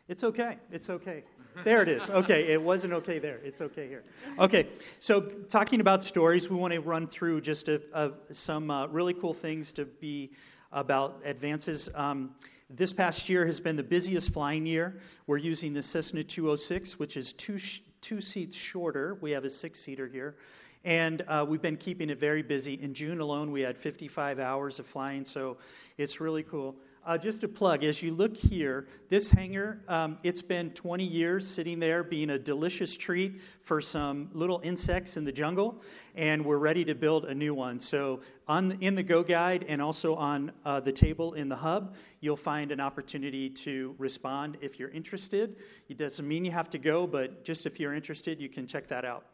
It's 0.08 0.24
okay. 0.24 0.58
It's 0.70 0.90
okay. 0.90 1.24
There 1.62 1.82
it 1.82 1.88
is. 1.88 2.10
Okay, 2.10 2.48
it 2.48 2.60
wasn't 2.60 2.94
okay 2.94 3.18
there. 3.18 3.38
It's 3.44 3.60
okay 3.60 3.86
here. 3.86 4.02
Okay, 4.38 4.66
so 4.98 5.20
talking 5.20 5.80
about 5.80 6.02
stories, 6.02 6.50
we 6.50 6.56
want 6.56 6.74
to 6.74 6.80
run 6.80 7.06
through 7.06 7.42
just 7.42 7.68
a, 7.68 7.80
a, 7.92 8.12
some 8.32 8.70
uh, 8.70 8.86
really 8.88 9.14
cool 9.14 9.34
things 9.34 9.72
to 9.74 9.84
be 9.84 10.32
about 10.72 11.20
advances. 11.24 11.94
Um, 11.94 12.34
this 12.68 12.92
past 12.92 13.28
year 13.28 13.46
has 13.46 13.60
been 13.60 13.76
the 13.76 13.84
busiest 13.84 14.32
flying 14.32 14.66
year. 14.66 14.98
We're 15.26 15.36
using 15.36 15.74
the 15.74 15.82
Cessna 15.82 16.24
206, 16.24 16.98
which 16.98 17.16
is 17.16 17.32
two, 17.32 17.58
sh- 17.58 17.80
two 18.00 18.20
seats 18.20 18.58
shorter. 18.58 19.16
We 19.20 19.30
have 19.30 19.44
a 19.44 19.50
six 19.50 19.78
seater 19.78 20.08
here. 20.08 20.36
And 20.84 21.22
uh, 21.28 21.46
we've 21.48 21.62
been 21.62 21.76
keeping 21.78 22.10
it 22.10 22.18
very 22.18 22.42
busy. 22.42 22.74
In 22.74 22.92
June 22.92 23.20
alone, 23.20 23.52
we 23.52 23.62
had 23.62 23.78
55 23.78 24.38
hours 24.38 24.78
of 24.78 24.86
flying, 24.86 25.24
so 25.24 25.56
it's 25.96 26.20
really 26.20 26.42
cool. 26.42 26.76
Uh, 27.06 27.18
just 27.18 27.44
a 27.44 27.48
plug, 27.48 27.84
as 27.84 28.02
you 28.02 28.14
look 28.14 28.34
here, 28.34 28.86
this 29.10 29.30
hangar, 29.30 29.82
um, 29.88 30.16
it's 30.22 30.40
been 30.40 30.70
20 30.70 31.04
years 31.04 31.46
sitting 31.46 31.78
there 31.78 32.02
being 32.02 32.30
a 32.30 32.38
delicious 32.38 32.96
treat 32.96 33.42
for 33.60 33.78
some 33.78 34.30
little 34.32 34.58
insects 34.64 35.18
in 35.18 35.24
the 35.26 35.32
jungle, 35.32 35.82
and 36.14 36.42
we're 36.42 36.56
ready 36.56 36.82
to 36.82 36.94
build 36.94 37.26
a 37.26 37.34
new 37.34 37.52
one. 37.52 37.78
So, 37.78 38.20
on 38.48 38.68
the, 38.68 38.78
in 38.80 38.94
the 38.94 39.02
Go 39.02 39.22
Guide 39.22 39.66
and 39.68 39.82
also 39.82 40.14
on 40.14 40.50
uh, 40.64 40.80
the 40.80 40.92
table 40.92 41.34
in 41.34 41.50
the 41.50 41.56
hub, 41.56 41.94
you'll 42.20 42.36
find 42.36 42.72
an 42.72 42.80
opportunity 42.80 43.50
to 43.50 43.94
respond 43.98 44.56
if 44.62 44.78
you're 44.78 44.88
interested. 44.88 45.56
It 45.90 45.98
doesn't 45.98 46.26
mean 46.26 46.46
you 46.46 46.52
have 46.52 46.70
to 46.70 46.78
go, 46.78 47.06
but 47.06 47.44
just 47.44 47.66
if 47.66 47.78
you're 47.78 47.92
interested, 47.92 48.40
you 48.40 48.48
can 48.48 48.66
check 48.66 48.86
that 48.88 49.04
out. 49.04 49.26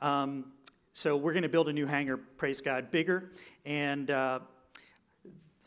Um, 0.00 0.52
so, 0.92 1.16
we're 1.16 1.32
going 1.32 1.42
to 1.42 1.48
build 1.48 1.68
a 1.68 1.72
new 1.72 1.86
hangar, 1.86 2.16
praise 2.16 2.60
God, 2.60 2.92
bigger, 2.92 3.32
and 3.64 4.08
uh, 4.08 4.38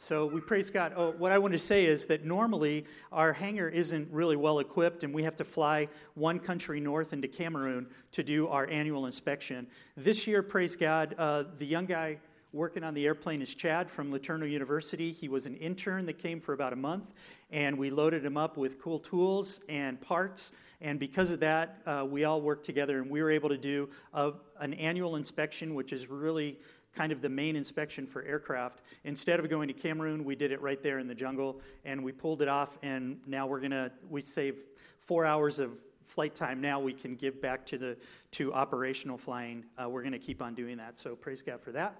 so 0.01 0.25
we 0.25 0.41
praise 0.41 0.71
God. 0.71 0.93
Oh, 0.95 1.11
what 1.11 1.31
I 1.31 1.37
want 1.37 1.51
to 1.51 1.59
say 1.59 1.85
is 1.85 2.07
that 2.07 2.25
normally 2.25 2.85
our 3.11 3.33
hangar 3.33 3.69
isn't 3.69 4.11
really 4.11 4.35
well 4.35 4.57
equipped, 4.57 5.03
and 5.03 5.13
we 5.13 5.21
have 5.21 5.35
to 5.35 5.43
fly 5.43 5.89
one 6.15 6.39
country 6.39 6.79
north 6.79 7.13
into 7.13 7.27
Cameroon 7.27 7.85
to 8.13 8.23
do 8.23 8.47
our 8.47 8.67
annual 8.67 9.05
inspection. 9.05 9.67
This 9.95 10.25
year, 10.25 10.41
praise 10.41 10.75
God, 10.75 11.13
uh, 11.19 11.43
the 11.59 11.67
young 11.67 11.85
guy 11.85 12.17
working 12.51 12.83
on 12.83 12.95
the 12.95 13.05
airplane 13.05 13.43
is 13.43 13.53
Chad 13.53 13.91
from 13.91 14.11
LeTourneau 14.11 14.49
University. 14.49 15.11
He 15.11 15.29
was 15.29 15.45
an 15.45 15.55
intern 15.57 16.07
that 16.07 16.17
came 16.17 16.39
for 16.39 16.53
about 16.53 16.73
a 16.73 16.77
month, 16.77 17.11
and 17.51 17.77
we 17.77 17.91
loaded 17.91 18.25
him 18.25 18.37
up 18.37 18.57
with 18.57 18.81
cool 18.81 18.97
tools 18.97 19.63
and 19.69 20.01
parts. 20.01 20.53
And 20.81 20.99
because 20.99 21.29
of 21.29 21.41
that, 21.41 21.77
uh, 21.85 22.07
we 22.09 22.23
all 22.23 22.41
worked 22.41 22.65
together, 22.65 22.97
and 22.97 23.07
we 23.11 23.21
were 23.21 23.29
able 23.29 23.49
to 23.49 23.57
do 23.57 23.87
a, 24.15 24.31
an 24.59 24.73
annual 24.73 25.15
inspection, 25.15 25.75
which 25.75 25.93
is 25.93 26.09
really 26.09 26.57
kind 26.93 27.11
of 27.11 27.21
the 27.21 27.29
main 27.29 27.55
inspection 27.55 28.05
for 28.05 28.23
aircraft. 28.23 28.81
Instead 29.03 29.39
of 29.39 29.49
going 29.49 29.67
to 29.67 29.73
Cameroon, 29.73 30.23
we 30.23 30.35
did 30.35 30.51
it 30.51 30.61
right 30.61 30.81
there 30.81 30.99
in 30.99 31.07
the 31.07 31.15
jungle, 31.15 31.61
and 31.85 32.03
we 32.03 32.11
pulled 32.11 32.41
it 32.41 32.47
off. 32.47 32.77
And 32.81 33.19
now 33.25 33.47
we're 33.47 33.61
gonna 33.61 33.91
we 34.09 34.21
save 34.21 34.59
four 34.99 35.25
hours 35.25 35.59
of 35.59 35.79
flight 36.03 36.35
time. 36.35 36.61
Now 36.61 36.79
we 36.79 36.93
can 36.93 37.15
give 37.15 37.41
back 37.41 37.65
to 37.67 37.77
the 37.77 37.97
to 38.31 38.53
operational 38.53 39.17
flying. 39.17 39.65
Uh, 39.81 39.89
we're 39.89 40.03
gonna 40.03 40.19
keep 40.19 40.41
on 40.41 40.53
doing 40.53 40.77
that. 40.77 40.99
So 40.99 41.15
praise 41.15 41.41
God 41.41 41.61
for 41.61 41.71
that. 41.71 41.95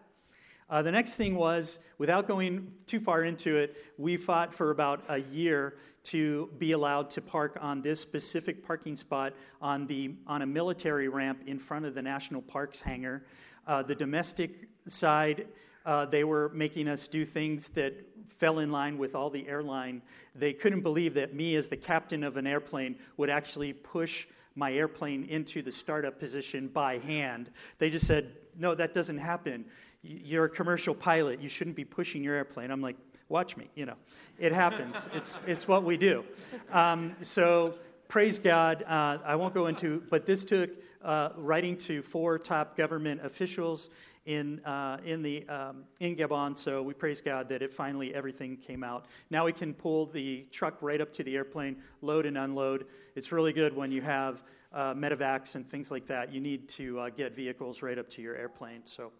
Uh, 0.71 0.81
the 0.81 0.91
next 0.91 1.17
thing 1.17 1.35
was, 1.35 1.79
without 1.97 2.27
going 2.27 2.71
too 2.85 2.99
far 2.99 3.23
into 3.23 3.57
it, 3.57 3.75
we 3.97 4.15
fought 4.15 4.53
for 4.53 4.71
about 4.71 5.03
a 5.09 5.17
year 5.17 5.75
to 6.03 6.49
be 6.57 6.71
allowed 6.71 7.09
to 7.09 7.21
park 7.21 7.57
on 7.59 7.81
this 7.81 7.99
specific 7.99 8.65
parking 8.65 8.95
spot 8.95 9.33
on 9.61 9.85
the 9.85 10.15
on 10.27 10.41
a 10.41 10.45
military 10.45 11.09
ramp 11.09 11.41
in 11.45 11.59
front 11.59 11.85
of 11.85 11.93
the 11.93 12.01
national 12.01 12.41
parks 12.41 12.79
hangar. 12.79 13.25
Uh, 13.67 13.83
the 13.83 13.95
domestic 13.95 14.67
side, 14.87 15.47
uh, 15.85 16.05
they 16.05 16.23
were 16.23 16.49
making 16.49 16.87
us 16.87 17.07
do 17.07 17.25
things 17.25 17.69
that 17.69 17.93
fell 18.27 18.59
in 18.59 18.71
line 18.71 18.97
with 18.97 19.15
all 19.15 19.29
the 19.29 19.47
airline. 19.47 20.01
They 20.35 20.53
couldn't 20.53 20.81
believe 20.81 21.13
that 21.15 21.33
me, 21.33 21.55
as 21.55 21.67
the 21.67 21.77
captain 21.77 22.23
of 22.23 22.37
an 22.37 22.47
airplane, 22.47 22.95
would 23.17 23.29
actually 23.29 23.73
push 23.73 24.27
my 24.55 24.73
airplane 24.73 25.23
into 25.25 25.61
the 25.61 25.71
startup 25.71 26.19
position 26.19 26.67
by 26.67 26.97
hand. 26.97 27.49
They 27.77 27.89
just 27.89 28.07
said, 28.07 28.31
No, 28.57 28.75
that 28.75 28.93
doesn't 28.93 29.17
happen. 29.17 29.65
You're 30.03 30.45
a 30.45 30.49
commercial 30.49 30.95
pilot. 30.95 31.41
You 31.41 31.49
shouldn't 31.49 31.75
be 31.75 31.85
pushing 31.85 32.23
your 32.23 32.35
airplane. 32.35 32.71
I'm 32.71 32.81
like, 32.81 32.97
Watch 33.29 33.55
me, 33.55 33.69
you 33.75 33.85
know. 33.85 33.95
It 34.39 34.51
happens. 34.51 35.07
it's, 35.15 35.37
it's 35.47 35.65
what 35.65 35.83
we 35.83 35.95
do. 35.95 36.25
Um, 36.73 37.15
so, 37.21 37.75
praise 38.11 38.39
God. 38.39 38.83
Uh, 38.83 39.19
I 39.23 39.37
won't 39.37 39.53
go 39.53 39.67
into, 39.67 40.03
but 40.09 40.25
this 40.25 40.43
took 40.43 40.69
uh, 41.01 41.29
writing 41.37 41.77
to 41.77 42.01
four 42.01 42.37
top 42.37 42.75
government 42.75 43.21
officials 43.23 43.89
in, 44.25 44.59
uh, 44.65 44.97
in, 45.05 45.21
the, 45.21 45.47
um, 45.47 45.85
in 46.01 46.17
Gabon. 46.17 46.57
So 46.57 46.83
we 46.83 46.93
praise 46.93 47.21
God 47.21 47.47
that 47.47 47.61
it 47.61 47.71
finally 47.71 48.13
everything 48.13 48.57
came 48.57 48.83
out. 48.83 49.05
Now 49.29 49.45
we 49.45 49.53
can 49.53 49.73
pull 49.73 50.07
the 50.07 50.45
truck 50.51 50.75
right 50.81 50.99
up 50.99 51.13
to 51.13 51.23
the 51.23 51.37
airplane, 51.37 51.77
load 52.01 52.25
and 52.25 52.37
unload. 52.37 52.87
It's 53.15 53.31
really 53.31 53.53
good 53.53 53.73
when 53.73 53.93
you 53.93 54.01
have 54.01 54.43
uh, 54.73 54.93
medevacs 54.93 55.55
and 55.55 55.65
things 55.65 55.89
like 55.89 56.07
that. 56.07 56.33
You 56.33 56.41
need 56.41 56.67
to 56.71 56.99
uh, 56.99 57.09
get 57.11 57.33
vehicles 57.33 57.81
right 57.81 57.97
up 57.97 58.09
to 58.09 58.21
your 58.21 58.35
airplane. 58.35 58.81
So 58.83 59.13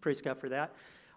praise 0.00 0.20
God 0.20 0.38
for 0.38 0.48
that. 0.48 0.74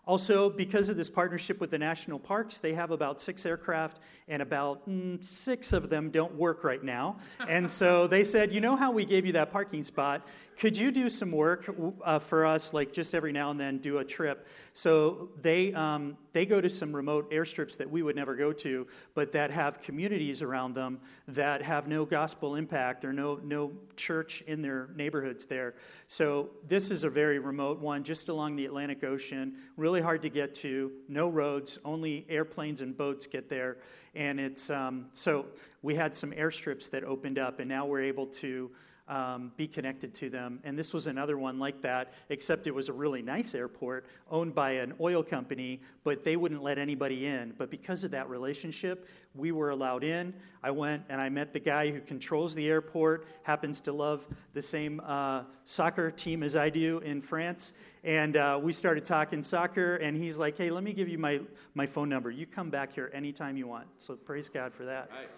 Also, 0.07 0.49
because 0.49 0.89
of 0.89 0.97
this 0.97 1.11
partnership 1.11 1.61
with 1.61 1.69
the 1.69 1.77
national 1.77 2.17
parks, 2.17 2.59
they 2.59 2.73
have 2.73 2.89
about 2.89 3.21
six 3.21 3.45
aircraft, 3.45 3.99
and 4.27 4.41
about 4.41 4.89
mm, 4.89 5.23
six 5.23 5.73
of 5.73 5.89
them 5.89 6.09
don't 6.09 6.33
work 6.33 6.63
right 6.63 6.83
now. 6.83 7.17
And 7.47 7.69
so 7.69 8.07
they 8.07 8.23
said, 8.23 8.51
You 8.51 8.61
know 8.61 8.75
how 8.75 8.91
we 8.91 9.05
gave 9.05 9.27
you 9.27 9.33
that 9.33 9.51
parking 9.51 9.83
spot? 9.83 10.25
Could 10.57 10.77
you 10.77 10.91
do 10.91 11.09
some 11.09 11.31
work 11.31 11.73
uh, 12.03 12.19
for 12.19 12.45
us, 12.45 12.73
like 12.73 12.93
just 12.93 13.15
every 13.15 13.31
now 13.31 13.51
and 13.51 13.59
then 13.59 13.79
do 13.79 13.97
a 13.97 14.05
trip? 14.05 14.47
So 14.73 15.29
they, 15.41 15.73
um, 15.73 16.17
they 16.33 16.45
go 16.45 16.61
to 16.61 16.69
some 16.69 16.95
remote 16.95 17.31
airstrips 17.31 17.77
that 17.77 17.89
we 17.89 18.03
would 18.03 18.15
never 18.15 18.35
go 18.35 18.53
to, 18.53 18.87
but 19.15 19.31
that 19.31 19.51
have 19.51 19.81
communities 19.81 20.41
around 20.41 20.73
them 20.75 20.99
that 21.27 21.61
have 21.61 21.87
no 21.87 22.05
gospel 22.05 22.55
impact 22.55 23.05
or 23.05 23.11
no, 23.11 23.39
no 23.43 23.71
church 23.95 24.41
in 24.43 24.61
their 24.61 24.89
neighborhoods 24.95 25.45
there. 25.45 25.73
So 26.07 26.51
this 26.67 26.91
is 26.91 27.03
a 27.03 27.09
very 27.09 27.39
remote 27.39 27.79
one, 27.79 28.03
just 28.03 28.29
along 28.29 28.55
the 28.55 28.65
Atlantic 28.65 29.03
Ocean, 29.03 29.55
really 29.77 30.01
hard 30.01 30.21
to 30.21 30.29
get 30.29 30.53
to, 30.55 30.91
no 31.07 31.27
roads, 31.27 31.79
only 31.83 32.25
airplanes 32.29 32.81
and 32.81 32.95
boats 32.95 33.25
get 33.27 33.49
there. 33.49 33.77
And 34.13 34.39
it's 34.39 34.69
um, 34.69 35.07
so 35.13 35.45
we 35.81 35.95
had 35.95 36.15
some 36.15 36.31
airstrips 36.31 36.89
that 36.91 37.03
opened 37.03 37.39
up, 37.39 37.59
and 37.59 37.69
now 37.69 37.85
we're 37.85 38.03
able 38.03 38.27
to 38.27 38.69
um, 39.11 39.51
be 39.57 39.67
connected 39.67 40.13
to 40.15 40.29
them. 40.29 40.59
And 40.63 40.79
this 40.79 40.93
was 40.93 41.05
another 41.05 41.37
one 41.37 41.59
like 41.59 41.81
that, 41.81 42.13
except 42.29 42.65
it 42.65 42.73
was 42.73 42.87
a 42.87 42.93
really 42.93 43.21
nice 43.21 43.53
airport 43.53 44.05
owned 44.31 44.55
by 44.55 44.71
an 44.71 44.93
oil 45.01 45.21
company, 45.21 45.81
but 46.05 46.23
they 46.23 46.37
wouldn't 46.37 46.63
let 46.63 46.77
anybody 46.77 47.25
in. 47.25 47.53
But 47.57 47.69
because 47.69 48.05
of 48.05 48.11
that 48.11 48.29
relationship, 48.29 49.09
we 49.35 49.51
were 49.51 49.69
allowed 49.69 50.05
in. 50.05 50.33
I 50.63 50.71
went 50.71 51.03
and 51.09 51.19
I 51.19 51.27
met 51.27 51.51
the 51.51 51.59
guy 51.59 51.91
who 51.91 51.99
controls 51.99 52.55
the 52.55 52.69
airport, 52.69 53.27
happens 53.43 53.81
to 53.81 53.91
love 53.91 54.25
the 54.53 54.61
same 54.61 55.01
uh, 55.01 55.43
soccer 55.65 56.09
team 56.09 56.41
as 56.41 56.55
I 56.55 56.69
do 56.69 56.99
in 56.99 57.21
France. 57.21 57.77
And 58.05 58.37
uh, 58.37 58.59
we 58.63 58.71
started 58.73 59.03
talking 59.05 59.43
soccer, 59.43 59.97
and 59.97 60.17
he's 60.17 60.37
like, 60.37 60.57
hey, 60.57 60.71
let 60.71 60.83
me 60.83 60.93
give 60.93 61.07
you 61.07 61.19
my, 61.19 61.41
my 61.75 61.85
phone 61.85 62.09
number. 62.09 62.31
You 62.31 62.45
come 62.45 62.69
back 62.69 62.95
here 62.95 63.11
anytime 63.13 63.57
you 63.57 63.67
want. 63.67 63.87
So 63.97 64.15
praise 64.15 64.49
God 64.49 64.71
for 64.71 64.85
that. 64.85 65.11
Right. 65.11 65.29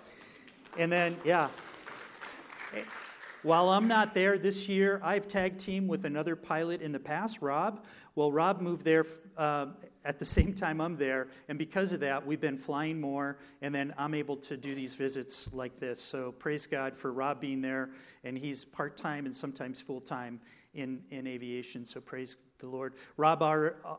And 0.78 0.92
then, 0.92 1.18
yeah. 1.26 1.50
While 3.44 3.72
I'm 3.72 3.90
not 3.90 4.14
there 4.14 4.38
this 4.38 4.70
year, 4.70 5.02
I've 5.04 5.28
tag 5.28 5.58
team 5.58 5.86
with 5.86 6.06
another 6.06 6.34
pilot 6.34 6.82
in 6.82 6.94
the 6.94 7.00
past, 7.00 7.42
Rob. 7.42 7.84
Well, 8.16 8.32
Rob 8.32 8.62
moved 8.62 8.86
there 8.86 9.06
uh, 9.38 9.66
at 10.06 10.18
the 10.18 10.24
same 10.24 10.54
time 10.54 10.80
I'm 10.80 10.96
there, 10.96 11.28
and 11.50 11.58
because 11.58 11.92
of 11.92 12.00
that, 12.00 12.26
we've 12.26 12.40
been 12.40 12.56
flying 12.56 13.02
more, 13.02 13.38
and 13.62 13.76
then 13.76 13.94
I'm 13.98 14.14
able 14.14 14.38
to 14.38 14.56
do 14.56 14.74
these 14.74 14.96
visits 14.96 15.54
like 15.54 15.78
this. 15.78 16.02
So 16.02 16.32
praise 16.32 16.66
God 16.66 16.96
for 16.96 17.12
Rob 17.12 17.42
being 17.42 17.62
there, 17.62 17.90
and 18.24 18.38
he's 18.38 18.64
part 18.64 18.96
time 18.96 19.26
and 19.26 19.36
sometimes 19.36 19.82
full 19.82 20.00
time 20.00 20.40
in, 20.74 21.02
in 21.12 21.28
aviation. 21.28 21.86
So 21.86 22.00
praise 22.00 22.38
the 22.60 22.68
Lord. 22.68 22.94
Rob 23.18 23.42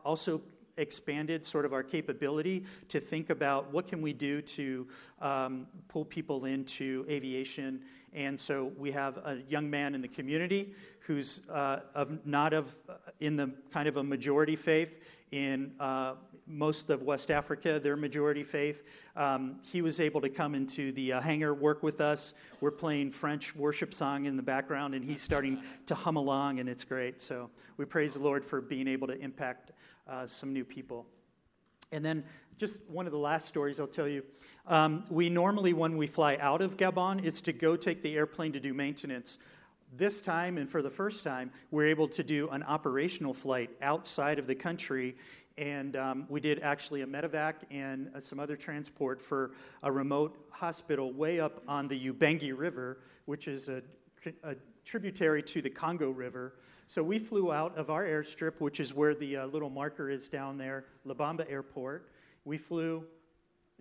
also 0.06 0.40
expanded 0.76 1.44
sort 1.44 1.64
of 1.64 1.72
our 1.72 1.82
capability 1.82 2.64
to 2.88 3.00
think 3.00 3.30
about 3.30 3.72
what 3.72 3.86
can 3.86 4.02
we 4.02 4.12
do 4.12 4.42
to 4.42 4.86
um, 5.20 5.66
pull 5.88 6.04
people 6.04 6.44
into 6.44 7.04
aviation 7.08 7.80
and 8.14 8.38
so 8.38 8.72
we 8.78 8.92
have 8.92 9.16
a 9.18 9.42
young 9.48 9.68
man 9.68 9.94
in 9.94 10.00
the 10.00 10.08
community 10.08 10.72
who's 11.00 11.48
uh, 11.50 11.80
of, 11.94 12.24
not 12.24 12.52
of 12.52 12.72
in 13.18 13.36
the 13.36 13.50
kind 13.72 13.88
of 13.88 13.96
a 13.96 14.04
majority 14.04 14.54
faith 14.54 15.02
in 15.32 15.72
uh, 15.80 16.14
most 16.46 16.90
of 16.90 17.02
West 17.02 17.30
Africa, 17.30 17.80
their 17.80 17.96
majority 17.96 18.44
faith. 18.44 18.84
Um, 19.16 19.56
he 19.64 19.82
was 19.82 19.98
able 19.98 20.20
to 20.20 20.28
come 20.28 20.54
into 20.54 20.92
the 20.92 21.14
uh, 21.14 21.20
hangar, 21.20 21.54
work 21.54 21.82
with 21.82 22.00
us. 22.00 22.34
We're 22.60 22.70
playing 22.70 23.10
French 23.10 23.56
worship 23.56 23.92
song 23.92 24.26
in 24.26 24.36
the 24.36 24.42
background, 24.42 24.94
and 24.94 25.04
he's 25.04 25.22
starting 25.22 25.62
to 25.86 25.94
hum 25.94 26.16
along, 26.16 26.60
and 26.60 26.68
it's 26.68 26.84
great. 26.84 27.20
So 27.20 27.50
we 27.78 27.84
praise 27.84 28.14
the 28.14 28.22
Lord 28.22 28.44
for 28.44 28.60
being 28.60 28.86
able 28.86 29.08
to 29.08 29.18
impact 29.18 29.72
uh, 30.08 30.26
some 30.26 30.52
new 30.52 30.64
people. 30.64 31.06
And 31.92 32.04
then 32.04 32.24
just 32.58 32.78
one 32.88 33.06
of 33.06 33.12
the 33.12 33.18
last 33.18 33.46
stories 33.46 33.78
I'll 33.80 33.86
tell 33.86 34.08
you. 34.08 34.22
Um, 34.66 35.04
we 35.10 35.28
normally, 35.28 35.72
when 35.72 35.96
we 35.96 36.06
fly 36.06 36.36
out 36.40 36.62
of 36.62 36.76
Gabon, 36.76 37.24
it's 37.24 37.40
to 37.42 37.52
go 37.52 37.76
take 37.76 38.02
the 38.02 38.16
airplane 38.16 38.52
to 38.52 38.60
do 38.60 38.72
maintenance. 38.72 39.38
This 39.96 40.20
time, 40.20 40.58
and 40.58 40.68
for 40.68 40.82
the 40.82 40.90
first 40.90 41.22
time, 41.22 41.52
we're 41.70 41.86
able 41.86 42.08
to 42.08 42.24
do 42.24 42.48
an 42.50 42.62
operational 42.62 43.34
flight 43.34 43.70
outside 43.80 44.38
of 44.38 44.46
the 44.46 44.54
country. 44.54 45.14
And 45.56 45.94
um, 45.94 46.26
we 46.28 46.40
did 46.40 46.60
actually 46.60 47.02
a 47.02 47.06
medevac 47.06 47.54
and 47.70 48.10
uh, 48.14 48.20
some 48.20 48.40
other 48.40 48.56
transport 48.56 49.22
for 49.22 49.52
a 49.84 49.92
remote 49.92 50.36
hospital 50.50 51.12
way 51.12 51.38
up 51.38 51.62
on 51.68 51.86
the 51.86 52.10
Ubangi 52.10 52.56
River, 52.56 52.98
which 53.26 53.46
is 53.46 53.68
a, 53.68 53.82
a 54.42 54.56
tributary 54.84 55.42
to 55.42 55.62
the 55.62 55.70
Congo 55.70 56.10
River. 56.10 56.54
So 56.88 57.02
we 57.02 57.18
flew 57.18 57.52
out 57.52 57.76
of 57.78 57.90
our 57.90 58.04
airstrip, 58.04 58.60
which 58.60 58.78
is 58.80 58.92
where 58.94 59.14
the 59.14 59.38
uh, 59.38 59.46
little 59.46 59.70
marker 59.70 60.10
is 60.10 60.28
down 60.28 60.58
there, 60.58 60.84
Lebamba 61.06 61.50
Airport. 61.50 62.10
We 62.44 62.58
flew 62.58 63.04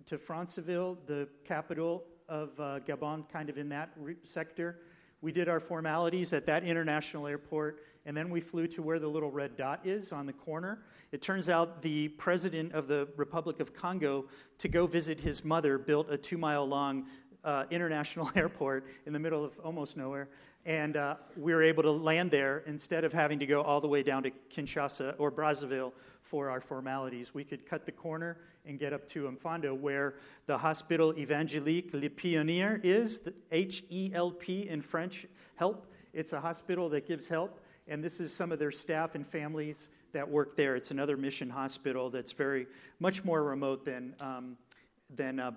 to 0.06 0.16
Franceville, 0.16 0.98
the 1.06 1.28
capital 1.44 2.04
of 2.28 2.58
uh, 2.58 2.80
Gabon, 2.80 3.28
kind 3.28 3.50
of 3.50 3.58
in 3.58 3.68
that 3.68 3.90
re- 3.96 4.16
sector. 4.22 4.80
We 5.20 5.32
did 5.32 5.48
our 5.48 5.60
formalities 5.60 6.32
at 6.32 6.46
that 6.46 6.64
international 6.64 7.26
airport, 7.26 7.82
and 8.04 8.14
then 8.16 8.28
we 8.28 8.40
flew 8.40 8.66
to 8.68 8.82
where 8.82 8.98
the 8.98 9.08
little 9.08 9.30
red 9.30 9.56
dot 9.56 9.86
is 9.86 10.12
on 10.12 10.26
the 10.26 10.32
corner. 10.32 10.82
It 11.12 11.22
turns 11.22 11.48
out 11.48 11.80
the 11.80 12.08
president 12.08 12.72
of 12.72 12.88
the 12.88 13.08
Republic 13.16 13.60
of 13.60 13.72
Congo, 13.72 14.26
to 14.58 14.68
go 14.68 14.86
visit 14.86 15.20
his 15.20 15.44
mother, 15.44 15.78
built 15.78 16.10
a 16.10 16.18
two 16.18 16.36
mile 16.36 16.66
long 16.66 17.06
uh, 17.44 17.64
international 17.70 18.30
airport 18.36 18.86
in 19.06 19.12
the 19.12 19.18
middle 19.18 19.44
of 19.44 19.58
almost 19.62 19.96
nowhere. 19.96 20.28
And 20.66 20.96
uh, 20.96 21.16
we 21.36 21.52
were 21.52 21.62
able 21.62 21.82
to 21.82 21.90
land 21.90 22.30
there 22.30 22.62
instead 22.66 23.04
of 23.04 23.12
having 23.12 23.38
to 23.40 23.46
go 23.46 23.60
all 23.60 23.80
the 23.80 23.88
way 23.88 24.02
down 24.02 24.22
to 24.22 24.30
Kinshasa 24.48 25.14
or 25.18 25.30
Brazzaville 25.30 25.92
for 26.22 26.48
our 26.48 26.60
formalities. 26.60 27.34
We 27.34 27.44
could 27.44 27.68
cut 27.68 27.84
the 27.84 27.92
corner 27.92 28.38
and 28.64 28.78
get 28.78 28.94
up 28.94 29.06
to 29.08 29.28
Impfondo, 29.28 29.78
where 29.78 30.14
the 30.46 30.56
Hospital 30.56 31.12
Evangelique 31.12 31.92
Le 31.92 32.08
Pionnier 32.08 32.80
is, 32.82 33.28
H 33.52 33.82
E 33.90 34.10
L 34.14 34.30
P 34.30 34.66
in 34.68 34.80
French, 34.80 35.26
help. 35.56 35.86
It's 36.14 36.32
a 36.32 36.40
hospital 36.40 36.88
that 36.90 37.06
gives 37.06 37.28
help, 37.28 37.60
and 37.86 38.02
this 38.02 38.20
is 38.20 38.32
some 38.32 38.52
of 38.52 38.58
their 38.58 38.72
staff 38.72 39.14
and 39.14 39.26
families 39.26 39.90
that 40.12 40.26
work 40.26 40.56
there. 40.56 40.76
It's 40.76 40.92
another 40.92 41.18
mission 41.18 41.50
hospital 41.50 42.08
that's 42.08 42.32
very 42.32 42.66
much 43.00 43.22
more 43.22 43.42
remote 43.42 43.84
than, 43.84 44.14
um, 44.20 44.56
than 45.14 45.38
uh, 45.40 45.50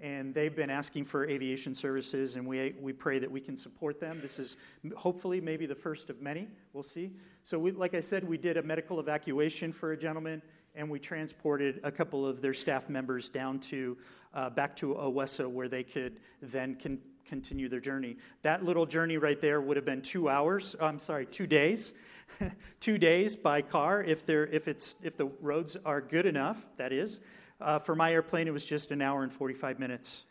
and 0.00 0.32
they've 0.32 0.54
been 0.54 0.70
asking 0.70 1.04
for 1.04 1.26
aviation 1.26 1.74
services, 1.74 2.36
and 2.36 2.46
we, 2.46 2.74
we 2.80 2.92
pray 2.92 3.18
that 3.18 3.30
we 3.30 3.40
can 3.40 3.56
support 3.56 3.98
them. 3.98 4.20
This 4.22 4.38
is 4.38 4.56
hopefully 4.96 5.40
maybe 5.40 5.66
the 5.66 5.74
first 5.74 6.08
of 6.08 6.22
many. 6.22 6.46
We'll 6.72 6.82
see. 6.82 7.12
So, 7.42 7.58
we, 7.58 7.72
like 7.72 7.94
I 7.94 8.00
said, 8.00 8.22
we 8.24 8.38
did 8.38 8.56
a 8.56 8.62
medical 8.62 9.00
evacuation 9.00 9.72
for 9.72 9.92
a 9.92 9.96
gentleman, 9.96 10.42
and 10.74 10.88
we 10.88 10.98
transported 10.98 11.80
a 11.82 11.90
couple 11.90 12.26
of 12.26 12.40
their 12.40 12.54
staff 12.54 12.88
members 12.88 13.28
down 13.28 13.58
to 13.60 13.96
uh, 14.34 14.50
back 14.50 14.76
to 14.76 14.94
Ouesso, 14.94 15.50
where 15.50 15.68
they 15.68 15.82
could 15.82 16.20
then 16.42 16.76
con- 16.80 17.00
continue 17.24 17.68
their 17.68 17.80
journey. 17.80 18.16
That 18.42 18.64
little 18.64 18.86
journey 18.86 19.18
right 19.18 19.40
there 19.40 19.60
would 19.60 19.76
have 19.76 19.86
been 19.86 20.02
two 20.02 20.28
hours. 20.28 20.76
I'm 20.80 20.98
sorry, 20.98 21.26
two 21.26 21.46
days. 21.46 22.00
two 22.80 22.98
days 22.98 23.36
by 23.36 23.62
car 23.62 24.02
if, 24.02 24.28
if, 24.28 24.68
it's, 24.68 24.96
if 25.02 25.16
the 25.16 25.26
roads 25.40 25.76
are 25.84 26.00
good 26.00 26.26
enough, 26.26 26.66
that 26.76 26.92
is. 26.92 27.20
Uh, 27.60 27.78
for 27.78 27.96
my 27.96 28.12
airplane, 28.12 28.46
it 28.46 28.52
was 28.52 28.64
just 28.64 28.92
an 28.92 29.02
hour 29.02 29.22
and 29.22 29.32
45 29.32 29.78
minutes. 29.78 30.26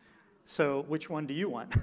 So, 0.46 0.86
which 0.88 1.10
one 1.10 1.26
do 1.28 1.34
you 1.34 1.50
want? 1.50 1.76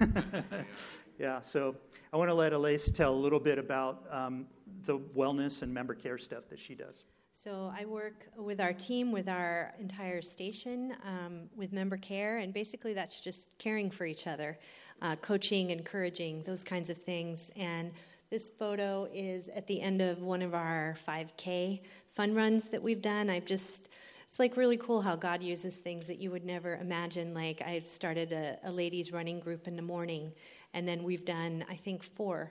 yeah, 1.18 1.40
so 1.40 1.76
I 2.12 2.16
want 2.16 2.30
to 2.30 2.34
let 2.34 2.54
Elise 2.54 2.90
tell 2.90 3.12
a 3.12 3.16
little 3.16 3.40
bit 3.40 3.58
about 3.58 4.04
um, 4.10 4.46
the 4.84 4.98
wellness 4.98 5.62
and 5.62 5.72
member 5.72 5.94
care 5.94 6.16
stuff 6.16 6.48
that 6.48 6.58
she 6.58 6.74
does. 6.74 7.04
So, 7.30 7.70
I 7.78 7.84
work 7.84 8.26
with 8.38 8.60
our 8.60 8.72
team, 8.72 9.12
with 9.12 9.28
our 9.28 9.74
entire 9.78 10.22
station, 10.22 10.94
um, 11.04 11.50
with 11.54 11.74
member 11.74 11.98
care, 11.98 12.38
and 12.38 12.54
basically 12.54 12.94
that's 12.94 13.20
just 13.20 13.50
caring 13.58 13.90
for 13.90 14.06
each 14.06 14.26
other, 14.26 14.58
uh, 15.02 15.16
coaching, 15.16 15.68
encouraging, 15.68 16.42
those 16.44 16.64
kinds 16.64 16.88
of 16.88 16.96
things. 16.96 17.50
And 17.56 17.92
this 18.30 18.48
photo 18.48 19.06
is 19.12 19.50
at 19.50 19.66
the 19.66 19.82
end 19.82 20.00
of 20.00 20.22
one 20.22 20.40
of 20.40 20.54
our 20.54 20.96
5K 21.06 21.82
fun 22.14 22.34
runs 22.34 22.66
that 22.68 22.82
we've 22.82 23.02
done. 23.02 23.28
I've 23.28 23.44
just 23.44 23.90
it's 24.34 24.40
like 24.40 24.56
really 24.56 24.76
cool 24.76 25.00
how 25.00 25.14
God 25.14 25.44
uses 25.44 25.76
things 25.76 26.08
that 26.08 26.18
you 26.18 26.32
would 26.32 26.44
never 26.44 26.74
imagine. 26.74 27.34
Like 27.34 27.62
I 27.62 27.78
started 27.84 28.32
a, 28.32 28.58
a 28.64 28.72
ladies 28.72 29.12
running 29.12 29.38
group 29.38 29.68
in 29.68 29.76
the 29.76 29.82
morning, 29.82 30.32
and 30.72 30.88
then 30.88 31.04
we've 31.04 31.24
done 31.24 31.64
I 31.70 31.76
think 31.76 32.02
four 32.02 32.50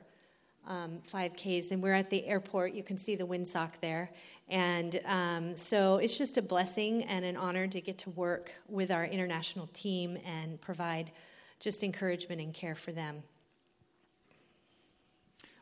um, 0.65 1.02
5Ks, 1.12 1.72
and 1.72 1.84
we're 1.84 1.91
at 1.91 2.10
the 2.10 2.26
airport. 2.26 2.74
You 2.74 2.84
can 2.84 2.98
see 2.98 3.17
the 3.17 3.26
windsock 3.26 3.82
there, 3.82 4.12
and 4.48 5.02
um, 5.04 5.58
so 5.58 5.98
it's 5.98 6.17
just 6.17 6.38
a 6.38 6.41
blessing 6.41 7.04
and 7.04 7.26
an 7.26 7.36
honor 7.36 7.67
to 7.67 7.82
get 7.82 7.98
to 7.98 8.12
work 8.12 8.54
with 8.69 8.89
our 8.89 9.04
international 9.04 9.67
team 9.74 10.17
and 10.26 10.62
provide 10.62 11.12
just 11.60 11.84
encouragement 11.84 12.39
and 12.39 12.54
care 12.54 12.76
for 12.76 12.93
them. 12.93 13.24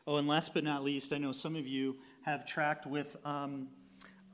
Oh, 0.06 0.18
and 0.18 0.28
last 0.28 0.54
but 0.54 0.62
not 0.62 0.84
least, 0.84 1.12
I 1.12 1.18
know 1.18 1.32
some 1.32 1.56
of 1.56 1.66
you 1.66 1.96
have 2.24 2.46
tracked 2.46 2.86
with. 2.86 3.16
Um, 3.26 3.66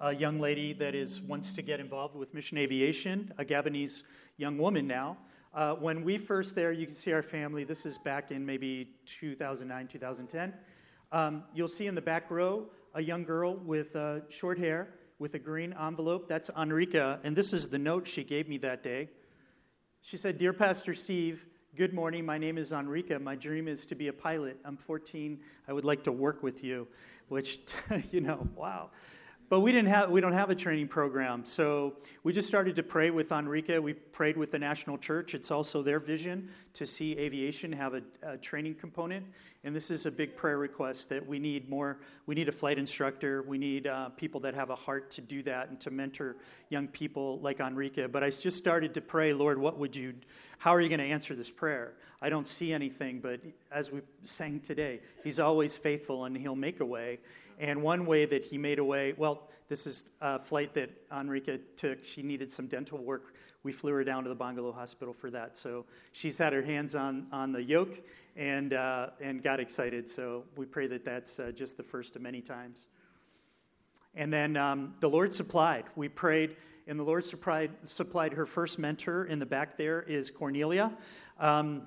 a 0.01 0.15
young 0.15 0.39
lady 0.39 0.73
that 0.75 0.95
is 0.95 1.21
wants 1.23 1.53
to 1.53 1.63
get 1.63 1.81
involved 1.81 2.15
with 2.15 2.35
mission 2.35 2.59
aviation, 2.59 3.33
a 3.39 3.45
Gabonese 3.45 4.03
young 4.37 4.59
woman 4.59 4.87
now. 4.87 5.17
Uh, 5.53 5.75
when 5.75 6.05
we 6.05 6.19
first 6.19 6.55
there, 6.55 6.71
you 6.71 6.87
can 6.87 6.95
see 6.95 7.13
our 7.13 7.23
family. 7.23 7.65
This 7.65 7.85
is 7.85 7.99
back 7.99 8.31
in 8.31 8.47
maybe 8.47 8.91
2009, 9.07 9.89
2010. 9.89 10.55
Um, 11.11 11.43
you'll 11.55 11.67
see 11.69 11.87
in 11.87 11.95
the 11.95 12.03
back 12.03 12.31
row 12.31 12.67
a 12.95 13.03
young 13.03 13.25
girl 13.25 13.57
with 13.57 13.97
uh, 13.97 14.29
short 14.29 14.59
hair 14.59 14.89
with 15.19 15.35
a 15.35 15.39
green 15.39 15.75
envelope. 15.81 16.29
That's 16.29 16.51
Enrica, 16.57 17.19
and 17.25 17.35
this 17.35 17.53
is 17.53 17.69
the 17.69 17.79
note 17.79 18.07
she 18.07 18.23
gave 18.23 18.49
me 18.49 18.59
that 18.59 18.83
day. 18.83 19.09
She 20.03 20.17
said, 20.17 20.39
Dear 20.39 20.53
Pastor 20.53 20.95
Steve, 20.95 21.45
good 21.75 21.93
morning. 21.93 22.25
My 22.25 22.39
name 22.39 22.57
is 22.57 22.71
Enrica. 22.71 23.19
My 23.19 23.35
dream 23.35 23.67
is 23.67 23.85
to 23.87 23.97
be 23.97 24.09
a 24.09 24.13
pilot. 24.13 24.61
I'm 24.65 24.77
14. 24.77 25.41
I 25.67 25.73
would 25.73 25.85
like 25.85 26.05
to 26.05 26.13
work 26.13 26.43
with 26.43 26.63
you, 26.63 26.87
which, 27.29 27.59
you 28.13 28.21
know, 28.21 28.47
wow. 28.55 28.91
But 29.49 29.61
we 29.61 29.73
didn't 29.73 29.89
have 29.89 30.11
we 30.11 30.21
don't 30.21 30.35
have 30.35 30.51
a 30.51 30.55
training 30.55 30.89
program 30.89 31.47
so 31.47 31.95
we 32.23 32.35
just 32.35 32.47
started 32.47 32.77
to 32.77 32.83
pray 32.83 33.09
with 33.09 33.33
Enrica. 33.33 33.81
we 33.81 33.95
prayed 33.95 34.37
with 34.37 34.51
the 34.51 34.59
national 34.59 34.99
church 34.99 35.35
it's 35.35 35.51
also 35.51 35.83
their 35.83 35.99
vision 35.99 36.51
to 36.75 36.85
see 36.85 37.17
aviation 37.17 37.73
have 37.73 37.95
a, 37.95 38.03
a, 38.23 38.37
training 38.37 38.75
component 38.75 39.25
and 39.65 39.75
this 39.75 39.91
is 39.91 40.05
a 40.05 40.11
big 40.11 40.37
prayer 40.37 40.59
request 40.59 41.09
that 41.09 41.27
we 41.27 41.39
need 41.39 41.69
more 41.71 41.99
we 42.27 42.35
need 42.35 42.49
a 42.51 42.53
flight 42.53 42.79
instructor 42.79 43.43
we 43.43 43.57
need 43.57 43.87
uh, 43.87 44.11
people 44.11 44.41
that 44.41 44.53
have 44.53 44.69
a 44.69 44.77
heart 44.77 45.11
to 45.11 45.23
do 45.23 45.43
that 45.43 45.71
and 45.71 45.81
to 45.81 45.91
mentor 45.91 46.37
young 46.69 46.87
people 46.87 47.39
like 47.41 47.59
Enrica. 47.59 48.07
but 48.07 48.23
i 48.23 48.29
just 48.29 48.59
started 48.59 48.93
to 48.93 49.01
pray 49.01 49.33
lord 49.33 49.59
what 49.59 49.79
would 49.79 49.97
you 49.97 50.13
how 50.59 50.75
are 50.75 50.81
you 50.81 50.89
going 50.89 51.01
to 51.01 51.07
answer 51.07 51.35
this 51.35 51.51
prayer 51.51 51.95
i 52.21 52.29
don't 52.29 52.49
see 52.49 52.73
anything 52.73 53.21
but 53.21 53.41
as 53.71 53.91
we 53.91 54.01
sang 54.23 54.61
today 54.61 55.01
he's 55.25 55.41
always 55.41 55.79
faithful 55.79 56.25
and 56.25 56.37
he'll 56.37 56.55
make 56.55 56.81
a 56.81 56.87
way 56.87 57.19
and 57.59 57.83
one 57.83 58.07
way 58.07 58.25
that 58.25 58.45
he 58.45 58.57
made 58.57 58.79
a 58.79 58.85
way, 58.85 59.15
well, 59.17 59.49
this 59.69 59.87
is 59.87 60.11
a 60.21 60.39
flight 60.39 60.75
that 60.75 60.91
Enrica 61.13 61.59
took. 61.77 62.05
She 62.05 62.23
needed 62.23 62.53
some 62.53 62.69
dental 62.69 62.99
work. 62.99 63.35
We 63.65 63.73
flew 63.73 63.93
her 63.93 64.05
down 64.05 64.23
to 64.23 64.29
the 64.29 64.37
Bongolo 64.37 64.73
Hospital 64.73 65.13
for 65.13 65.31
that. 65.31 65.57
So 65.57 65.85
she's 66.13 66.39
had 66.39 66.53
her 66.53 66.63
hands 66.63 66.95
on, 66.95 67.27
on 67.33 67.53
the 67.53 67.63
yoke 67.63 68.01
and, 68.37 68.73
uh, 68.73 69.09
and 69.21 69.43
got 69.43 69.59
excited. 69.59 70.09
So 70.09 70.45
we 70.57 70.67
pray 70.67 70.87
that 70.87 71.05
that's 71.05 71.41
uh, 71.41 71.51
just 71.51 71.77
the 71.77 71.83
first 71.83 72.15
of 72.15 72.23
many 72.23 72.41
times. 72.41 72.87
And 74.15 74.33
then 74.33 74.57
um, 74.57 74.95
the 75.01 75.11
Lord 75.11 75.35
supplied. 75.35 75.85
We 75.97 76.09
prayed, 76.09 76.57
and 76.89 76.99
the 76.99 77.05
Lord 77.05 77.25
supplied, 77.25 77.71
supplied 77.85 78.33
her 78.33 78.47
first 78.47 78.79
mentor 78.79 79.27
in 79.27 79.39
the 79.39 79.47
back 79.47 79.77
there 79.77 80.03
is 80.03 80.31
Cornelia. 80.31 80.91
Um, 81.39 81.83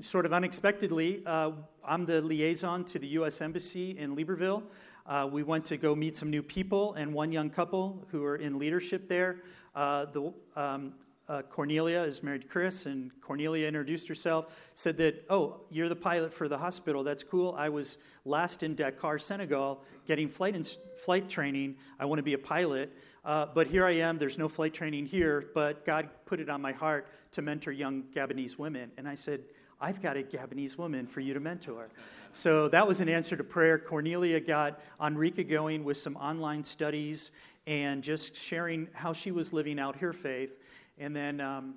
sort 0.00 0.26
of 0.26 0.32
unexpectedly, 0.32 1.22
uh, 1.24 1.52
I'm 1.84 2.04
the 2.04 2.20
liaison 2.20 2.84
to 2.86 2.98
the 2.98 3.06
U.S. 3.08 3.40
Embassy 3.40 3.96
in 3.96 4.16
Libreville. 4.16 4.64
Uh, 5.06 5.28
we 5.30 5.44
went 5.44 5.64
to 5.66 5.76
go 5.76 5.94
meet 5.94 6.16
some 6.16 6.30
new 6.30 6.42
people 6.42 6.94
and 6.94 7.14
one 7.14 7.30
young 7.30 7.48
couple 7.48 8.04
who 8.10 8.24
are 8.24 8.36
in 8.36 8.58
leadership 8.58 9.08
there. 9.08 9.36
Uh, 9.74 10.06
the, 10.06 10.32
um, 10.56 10.94
uh, 11.28 11.42
Cornelia 11.42 12.02
is 12.02 12.24
married 12.24 12.42
to 12.42 12.48
Chris, 12.48 12.86
and 12.86 13.12
Cornelia 13.20 13.68
introduced 13.68 14.08
herself, 14.08 14.68
said 14.74 14.96
that, 14.96 15.24
Oh, 15.30 15.60
you're 15.70 15.88
the 15.88 15.94
pilot 15.94 16.32
for 16.32 16.48
the 16.48 16.58
hospital. 16.58 17.04
That's 17.04 17.22
cool. 17.22 17.54
I 17.56 17.68
was 17.68 17.98
last 18.24 18.64
in 18.64 18.74
Dakar, 18.74 19.20
Senegal, 19.20 19.84
getting 20.06 20.26
flight, 20.26 20.56
flight 21.04 21.28
training. 21.28 21.76
I 22.00 22.06
want 22.06 22.18
to 22.18 22.24
be 22.24 22.34
a 22.34 22.38
pilot. 22.38 22.92
Uh, 23.24 23.46
but 23.52 23.66
here 23.66 23.84
I 23.84 23.92
am. 23.92 24.18
There's 24.18 24.38
no 24.38 24.48
flight 24.48 24.72
training 24.72 25.06
here, 25.06 25.50
but 25.54 25.84
God 25.84 26.08
put 26.24 26.40
it 26.40 26.48
on 26.48 26.60
my 26.60 26.72
heart 26.72 27.06
to 27.32 27.42
mentor 27.42 27.72
young 27.72 28.04
Gabonese 28.14 28.58
women. 28.58 28.90
And 28.96 29.06
I 29.06 29.14
said, 29.14 29.40
I've 29.80 30.02
got 30.02 30.16
a 30.16 30.22
Gabonese 30.22 30.76
woman 30.76 31.06
for 31.06 31.20
you 31.20 31.32
to 31.34 31.40
mentor. 31.40 31.88
So 32.32 32.68
that 32.68 32.86
was 32.86 33.00
an 33.00 33.08
answer 33.08 33.36
to 33.36 33.44
prayer. 33.44 33.78
Cornelia 33.78 34.40
got 34.40 34.80
Enrica 35.00 35.44
going 35.44 35.84
with 35.84 35.96
some 35.96 36.16
online 36.16 36.64
studies 36.64 37.30
and 37.66 38.02
just 38.02 38.36
sharing 38.36 38.88
how 38.92 39.12
she 39.12 39.30
was 39.30 39.52
living 39.52 39.78
out 39.78 39.96
her 39.96 40.12
faith. 40.12 40.58
And 40.98 41.16
then 41.16 41.40
um, 41.40 41.74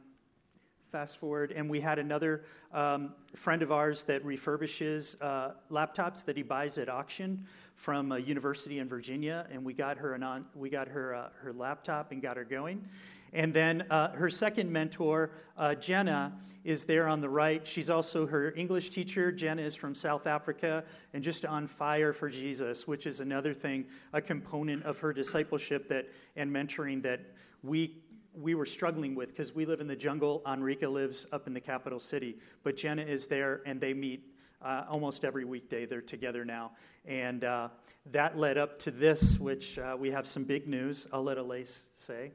fast 0.94 1.18
forward, 1.18 1.52
and 1.52 1.68
we 1.68 1.82
had 1.82 1.98
another 1.98 2.44
um, 2.72 3.16
friend 3.36 3.64
of 3.64 3.72
ours 3.72 4.04
that 4.04 4.24
refurbishes 4.24 5.20
uh, 5.24 5.54
laptops 5.72 6.24
that 6.24 6.38
he 6.38 6.44
buys 6.44 6.78
at 6.78 6.88
auction 6.88 7.44
from 7.74 8.12
a 8.12 8.20
university 8.20 8.78
in 8.78 8.88
Virginia, 8.88 9.48
and 9.52 9.66
we 9.66 9.74
got 9.74 9.98
her 9.98 10.14
an 10.14 10.22
on, 10.22 10.46
we 10.54 10.70
got 10.70 10.88
her 10.88 11.16
uh, 11.16 11.30
her 11.42 11.52
laptop 11.52 12.12
and 12.12 12.22
got 12.22 12.38
her 12.38 12.44
going. 12.44 12.88
And 13.34 13.52
then 13.52 13.88
uh, 13.90 14.12
her 14.12 14.30
second 14.30 14.72
mentor, 14.72 15.32
uh, 15.58 15.74
Jenna, 15.74 16.34
is 16.64 16.84
there 16.84 17.08
on 17.08 17.22
the 17.22 17.30
right. 17.30 17.66
She's 17.66 17.90
also 17.90 18.28
her 18.28 18.54
English 18.56 18.92
teacher. 18.92 19.32
Jenna 19.32 19.64
is 19.64 19.74
from 19.74 19.96
South 19.96 20.28
Africa 20.28 20.84
and 21.12 21.24
just 21.24 21.44
on 21.44 21.66
fire 21.66 22.14
for 22.14 22.30
Jesus, 22.30 22.88
which 22.88 23.08
is 23.08 23.20
another 23.20 23.56
thing, 23.56 23.88
a 24.14 24.22
component 24.22 24.84
of 24.84 25.00
her 25.00 25.12
discipleship 25.12 25.90
that 25.90 26.06
and 26.36 26.52
mentoring 26.52 27.02
that 27.02 27.22
we 27.64 28.03
we 28.34 28.56
were 28.56 28.66
struggling 28.66 29.16
with 29.16 29.30
because 29.30 29.54
we 29.54 29.66
live 29.66 29.82
in 29.82 29.88
the 29.88 29.96
jungle. 29.96 30.42
Enrica 30.48 30.88
lives 30.88 31.28
up 31.32 31.48
in 31.48 31.54
the 31.54 31.60
capital 31.60 32.00
city, 32.00 32.38
but 32.64 32.76
Jenna 32.76 33.04
is 33.04 33.28
there, 33.28 33.62
and 33.66 33.80
they 33.80 33.94
meet 33.94 34.24
uh, 34.62 34.86
almost 34.90 35.24
every 35.24 35.46
weekday. 35.46 35.86
They're 35.86 36.02
together 36.02 36.46
now, 36.46 36.72
and 37.06 37.44
uh, 37.44 37.70
that 38.12 38.38
led 38.38 38.58
up 38.58 38.80
to 38.80 38.92
this, 38.92 39.40
which 39.40 39.78
uh, 39.78 39.96
we 40.00 40.12
have 40.12 40.26
some 40.26 40.44
big 40.44 40.68
news. 40.68 41.08
I'll 41.14 41.24
let 41.24 41.38
Elise 41.38 41.88
say. 41.94 42.32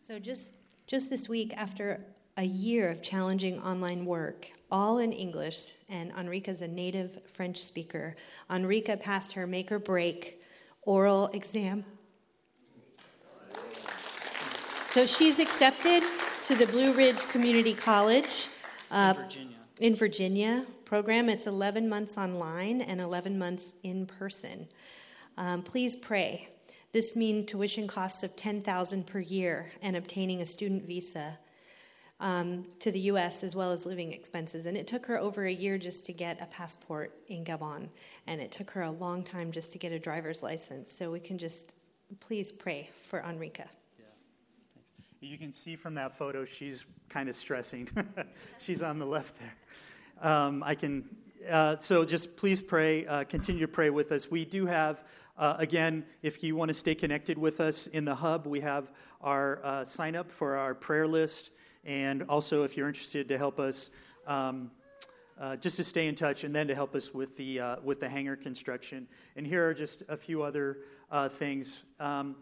So 0.00 0.18
just 0.18 0.54
just 0.86 1.10
this 1.10 1.28
week, 1.28 1.52
after 1.56 2.04
a 2.36 2.44
year 2.44 2.90
of 2.90 3.02
challenging 3.02 3.60
online 3.60 4.06
work, 4.06 4.50
all 4.70 4.98
in 4.98 5.12
English, 5.12 5.74
and 5.88 6.12
Enrica's 6.18 6.62
a 6.62 6.68
native 6.68 7.18
French 7.26 7.62
speaker, 7.62 8.16
Enrica 8.50 8.96
passed 8.96 9.34
her 9.34 9.46
make 9.46 9.70
or 9.70 9.78
break 9.78 10.42
oral 10.82 11.28
exam. 11.28 11.84
So 14.92 15.06
she's 15.06 15.38
accepted 15.38 16.02
to 16.44 16.54
the 16.54 16.66
Blue 16.66 16.92
Ridge 16.92 17.26
Community 17.30 17.72
College 17.72 18.48
uh, 18.90 19.14
in, 19.16 19.22
Virginia. 19.22 19.56
in 19.80 19.94
Virginia 19.94 20.66
program. 20.84 21.30
It's 21.30 21.46
11 21.46 21.88
months 21.88 22.18
online 22.18 22.82
and 22.82 23.00
11 23.00 23.38
months 23.38 23.72
in 23.82 24.04
person. 24.04 24.68
Um, 25.38 25.62
please 25.62 25.96
pray 25.96 26.50
this 26.92 27.16
means 27.16 27.50
tuition 27.50 27.86
costs 27.86 28.22
of 28.22 28.36
10000 28.36 29.06
per 29.06 29.18
year 29.18 29.72
and 29.80 29.96
obtaining 29.96 30.42
a 30.42 30.46
student 30.46 30.86
visa 30.86 31.38
um, 32.20 32.66
to 32.80 32.92
the 32.92 33.00
U.S. 33.00 33.42
as 33.42 33.56
well 33.56 33.72
as 33.72 33.86
living 33.86 34.12
expenses. 34.12 34.66
And 34.66 34.76
it 34.76 34.86
took 34.86 35.06
her 35.06 35.18
over 35.18 35.46
a 35.46 35.52
year 35.52 35.78
just 35.78 36.04
to 36.04 36.12
get 36.12 36.42
a 36.42 36.46
passport 36.46 37.14
in 37.28 37.46
Gabon, 37.46 37.88
and 38.26 38.42
it 38.42 38.52
took 38.52 38.72
her 38.72 38.82
a 38.82 38.90
long 38.90 39.22
time 39.22 39.52
just 39.52 39.72
to 39.72 39.78
get 39.78 39.90
a 39.90 39.98
driver's 39.98 40.42
license. 40.42 40.92
So 40.92 41.10
we 41.10 41.20
can 41.20 41.38
just 41.38 41.76
please 42.20 42.52
pray 42.52 42.90
for 43.00 43.20
Enrica. 43.20 43.70
You 45.24 45.38
can 45.38 45.52
see 45.52 45.76
from 45.76 45.94
that 45.94 46.16
photo 46.16 46.44
she's 46.44 46.84
kind 47.08 47.28
of 47.28 47.36
stressing. 47.36 47.88
she's 48.58 48.82
on 48.82 48.98
the 48.98 49.06
left 49.06 49.36
there. 49.38 50.28
Um, 50.32 50.64
I 50.64 50.74
can. 50.74 51.08
Uh, 51.48 51.76
so 51.78 52.04
just 52.04 52.36
please 52.36 52.60
pray. 52.60 53.06
Uh, 53.06 53.22
continue 53.22 53.60
to 53.60 53.68
pray 53.68 53.90
with 53.90 54.10
us. 54.10 54.32
We 54.32 54.44
do 54.44 54.66
have 54.66 55.04
uh, 55.38 55.54
again, 55.60 56.04
if 56.22 56.42
you 56.42 56.56
want 56.56 56.70
to 56.70 56.74
stay 56.74 56.96
connected 56.96 57.38
with 57.38 57.60
us 57.60 57.86
in 57.86 58.04
the 58.04 58.16
hub, 58.16 58.46
we 58.46 58.58
have 58.62 58.90
our 59.20 59.64
uh, 59.64 59.84
sign 59.84 60.16
up 60.16 60.32
for 60.32 60.56
our 60.56 60.74
prayer 60.74 61.06
list. 61.06 61.52
And 61.84 62.24
also, 62.24 62.64
if 62.64 62.76
you're 62.76 62.88
interested 62.88 63.28
to 63.28 63.38
help 63.38 63.60
us, 63.60 63.90
um, 64.26 64.72
uh, 65.40 65.54
just 65.54 65.76
to 65.76 65.84
stay 65.84 66.08
in 66.08 66.16
touch, 66.16 66.42
and 66.42 66.52
then 66.52 66.66
to 66.66 66.74
help 66.74 66.96
us 66.96 67.14
with 67.14 67.36
the 67.36 67.60
uh, 67.60 67.76
with 67.84 68.00
the 68.00 68.08
hangar 68.08 68.34
construction. 68.34 69.06
And 69.36 69.46
here 69.46 69.68
are 69.68 69.74
just 69.74 70.02
a 70.08 70.16
few 70.16 70.42
other 70.42 70.78
things. 71.28 71.84
Um, 72.00 72.34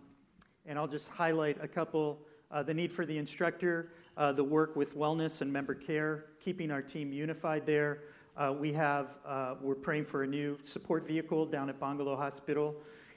and 0.64 0.78
I'll 0.78 0.88
just 0.88 1.08
highlight 1.08 1.62
a 1.62 1.68
couple: 1.68 2.22
uh, 2.50 2.62
the 2.62 2.74
need 2.74 2.92
for 2.92 3.06
the 3.06 3.16
instructor, 3.16 3.90
the 4.34 4.44
work 4.44 4.76
with 4.76 4.96
wellness 4.96 5.40
and 5.40 5.52
member 5.52 5.74
care, 5.74 6.26
keeping 6.40 6.70
our 6.70 6.82
team 6.82 7.12
unified 7.12 7.64
there. 7.66 8.00
Uh, 8.40 8.54
we 8.58 8.72
have, 8.72 9.18
uh, 9.26 9.54
we're 9.60 9.74
praying 9.74 10.04
for 10.04 10.22
a 10.22 10.26
new 10.26 10.56
support 10.62 11.06
vehicle 11.06 11.44
down 11.44 11.68
at 11.68 11.78
Bongolo 11.78 12.16
Hospital. 12.16 12.74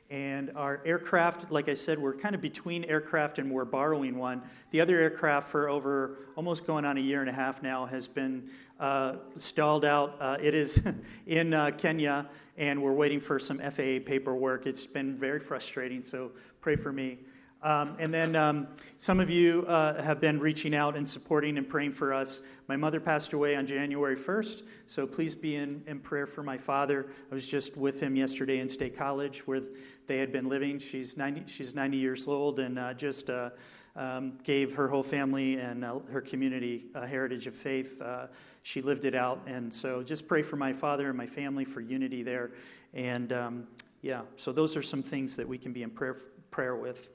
And 0.09 0.51
our 0.55 0.81
aircraft, 0.85 1.49
like 1.49 1.69
I 1.69 1.75
said, 1.75 1.97
we're 1.97 2.15
kind 2.15 2.35
of 2.35 2.41
between 2.41 2.83
aircraft 2.83 3.39
and 3.39 3.49
we're 3.49 3.63
borrowing 3.63 4.17
one. 4.17 4.41
The 4.71 4.81
other 4.81 4.99
aircraft, 4.99 5.49
for 5.49 5.69
over 5.69 6.17
almost 6.35 6.67
going 6.67 6.83
on 6.83 6.97
a 6.97 7.01
year 7.01 7.21
and 7.21 7.29
a 7.29 7.33
half 7.33 7.63
now, 7.63 7.85
has 7.85 8.07
been 8.07 8.49
uh, 8.79 9.15
stalled 9.37 9.85
out. 9.85 10.17
Uh, 10.19 10.37
it 10.41 10.53
is 10.53 10.87
in 11.25 11.53
uh, 11.53 11.71
Kenya, 11.77 12.27
and 12.57 12.83
we're 12.83 12.91
waiting 12.91 13.19
for 13.19 13.39
some 13.39 13.59
FAA 13.59 13.99
paperwork. 14.05 14.67
It's 14.67 14.85
been 14.85 15.17
very 15.17 15.39
frustrating, 15.39 16.03
so 16.03 16.31
pray 16.59 16.75
for 16.75 16.91
me. 16.91 17.19
Um, 17.63 17.95
and 17.97 18.13
then 18.13 18.35
um, 18.35 18.67
some 18.97 19.21
of 19.21 19.29
you 19.29 19.65
uh, 19.67 20.01
have 20.03 20.19
been 20.19 20.39
reaching 20.39 20.75
out 20.75 20.97
and 20.97 21.07
supporting 21.07 21.57
and 21.57 21.67
praying 21.67 21.91
for 21.91 22.13
us. 22.13 22.45
My 22.67 22.75
mother 22.75 22.99
passed 22.99 23.31
away 23.31 23.55
on 23.55 23.65
January 23.65 24.17
1st, 24.17 24.63
so 24.85 25.07
please 25.07 25.33
be 25.33 25.55
in, 25.55 25.81
in 25.87 25.99
prayer 25.99 26.27
for 26.27 26.43
my 26.43 26.57
father. 26.57 27.07
I 27.31 27.33
was 27.33 27.47
just 27.47 27.79
with 27.79 28.01
him 28.01 28.17
yesterday 28.17 28.59
in 28.59 28.67
State 28.67 28.97
College 28.97 29.47
where 29.47 29.61
they 30.07 30.17
had 30.17 30.33
been 30.33 30.49
living. 30.49 30.77
She's 30.77 31.15
90, 31.15 31.43
she's 31.47 31.73
90 31.73 31.97
years 31.97 32.27
old 32.27 32.59
and 32.59 32.77
uh, 32.77 32.93
just 32.93 33.29
uh, 33.29 33.51
um, 33.95 34.39
gave 34.43 34.75
her 34.75 34.89
whole 34.89 35.03
family 35.03 35.55
and 35.55 35.85
uh, 35.85 35.99
her 36.11 36.21
community 36.21 36.87
a 36.95 37.07
heritage 37.07 37.47
of 37.47 37.55
faith. 37.55 38.01
Uh, 38.01 38.27
she 38.63 38.81
lived 38.81 39.05
it 39.05 39.15
out. 39.15 39.41
And 39.45 39.73
so 39.73 40.03
just 40.03 40.27
pray 40.27 40.41
for 40.41 40.57
my 40.57 40.73
father 40.73 41.07
and 41.07 41.17
my 41.17 41.27
family 41.27 41.63
for 41.63 41.79
unity 41.79 42.23
there. 42.23 42.51
And 42.93 43.31
um, 43.31 43.67
yeah, 44.01 44.21
so 44.35 44.51
those 44.51 44.75
are 44.75 44.81
some 44.81 45.01
things 45.01 45.37
that 45.37 45.47
we 45.47 45.57
can 45.57 45.71
be 45.71 45.83
in 45.83 45.89
prayer, 45.89 46.17
prayer 46.51 46.75
with. 46.75 47.09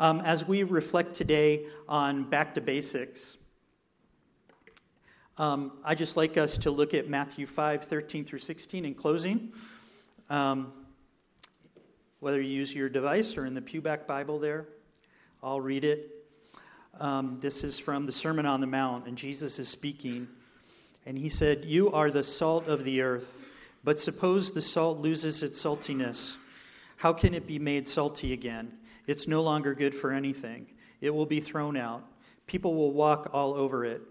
Um, 0.00 0.20
as 0.20 0.46
we 0.46 0.62
reflect 0.62 1.14
today 1.14 1.66
on 1.88 2.22
back 2.22 2.54
to 2.54 2.60
basics, 2.60 3.36
um, 5.38 5.72
I 5.82 5.96
just 5.96 6.16
like 6.16 6.36
us 6.36 6.56
to 6.58 6.70
look 6.70 6.94
at 6.94 7.08
Matthew 7.08 7.46
5 7.46 7.82
13 7.82 8.24
through 8.24 8.38
16 8.38 8.84
in 8.84 8.94
closing. 8.94 9.52
Um, 10.30 10.72
whether 12.20 12.40
you 12.40 12.48
use 12.48 12.72
your 12.72 12.88
device 12.88 13.36
or 13.36 13.44
in 13.44 13.54
the 13.54 13.60
Pewback 13.60 14.06
Bible 14.06 14.38
there, 14.38 14.68
I'll 15.42 15.60
read 15.60 15.84
it. 15.84 16.10
Um, 17.00 17.38
this 17.40 17.64
is 17.64 17.80
from 17.80 18.06
the 18.06 18.12
Sermon 18.12 18.46
on 18.46 18.60
the 18.60 18.68
Mount, 18.68 19.08
and 19.08 19.18
Jesus 19.18 19.58
is 19.58 19.68
speaking. 19.68 20.28
And 21.06 21.18
he 21.18 21.28
said, 21.28 21.64
You 21.64 21.90
are 21.90 22.12
the 22.12 22.22
salt 22.22 22.68
of 22.68 22.84
the 22.84 23.02
earth, 23.02 23.44
but 23.82 23.98
suppose 23.98 24.52
the 24.52 24.62
salt 24.62 24.98
loses 24.98 25.42
its 25.42 25.60
saltiness. 25.60 26.44
How 26.98 27.12
can 27.12 27.32
it 27.32 27.46
be 27.46 27.58
made 27.60 27.88
salty 27.88 28.32
again? 28.32 28.72
It's 29.06 29.28
no 29.28 29.42
longer 29.42 29.72
good 29.74 29.94
for 29.94 30.12
anything. 30.12 30.66
It 31.00 31.14
will 31.14 31.26
be 31.26 31.38
thrown 31.38 31.76
out. 31.76 32.04
People 32.46 32.74
will 32.74 32.92
walk 32.92 33.30
all 33.32 33.54
over 33.54 33.84
it. 33.84 34.02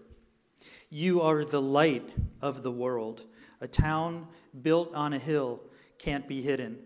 You 0.88 1.20
are 1.20 1.44
the 1.44 1.60
light 1.60 2.08
of 2.40 2.62
the 2.62 2.70
world. 2.70 3.24
A 3.60 3.68
town 3.68 4.26
built 4.62 4.94
on 4.94 5.12
a 5.12 5.18
hill 5.18 5.60
can't 5.98 6.26
be 6.26 6.40
hidden. 6.40 6.78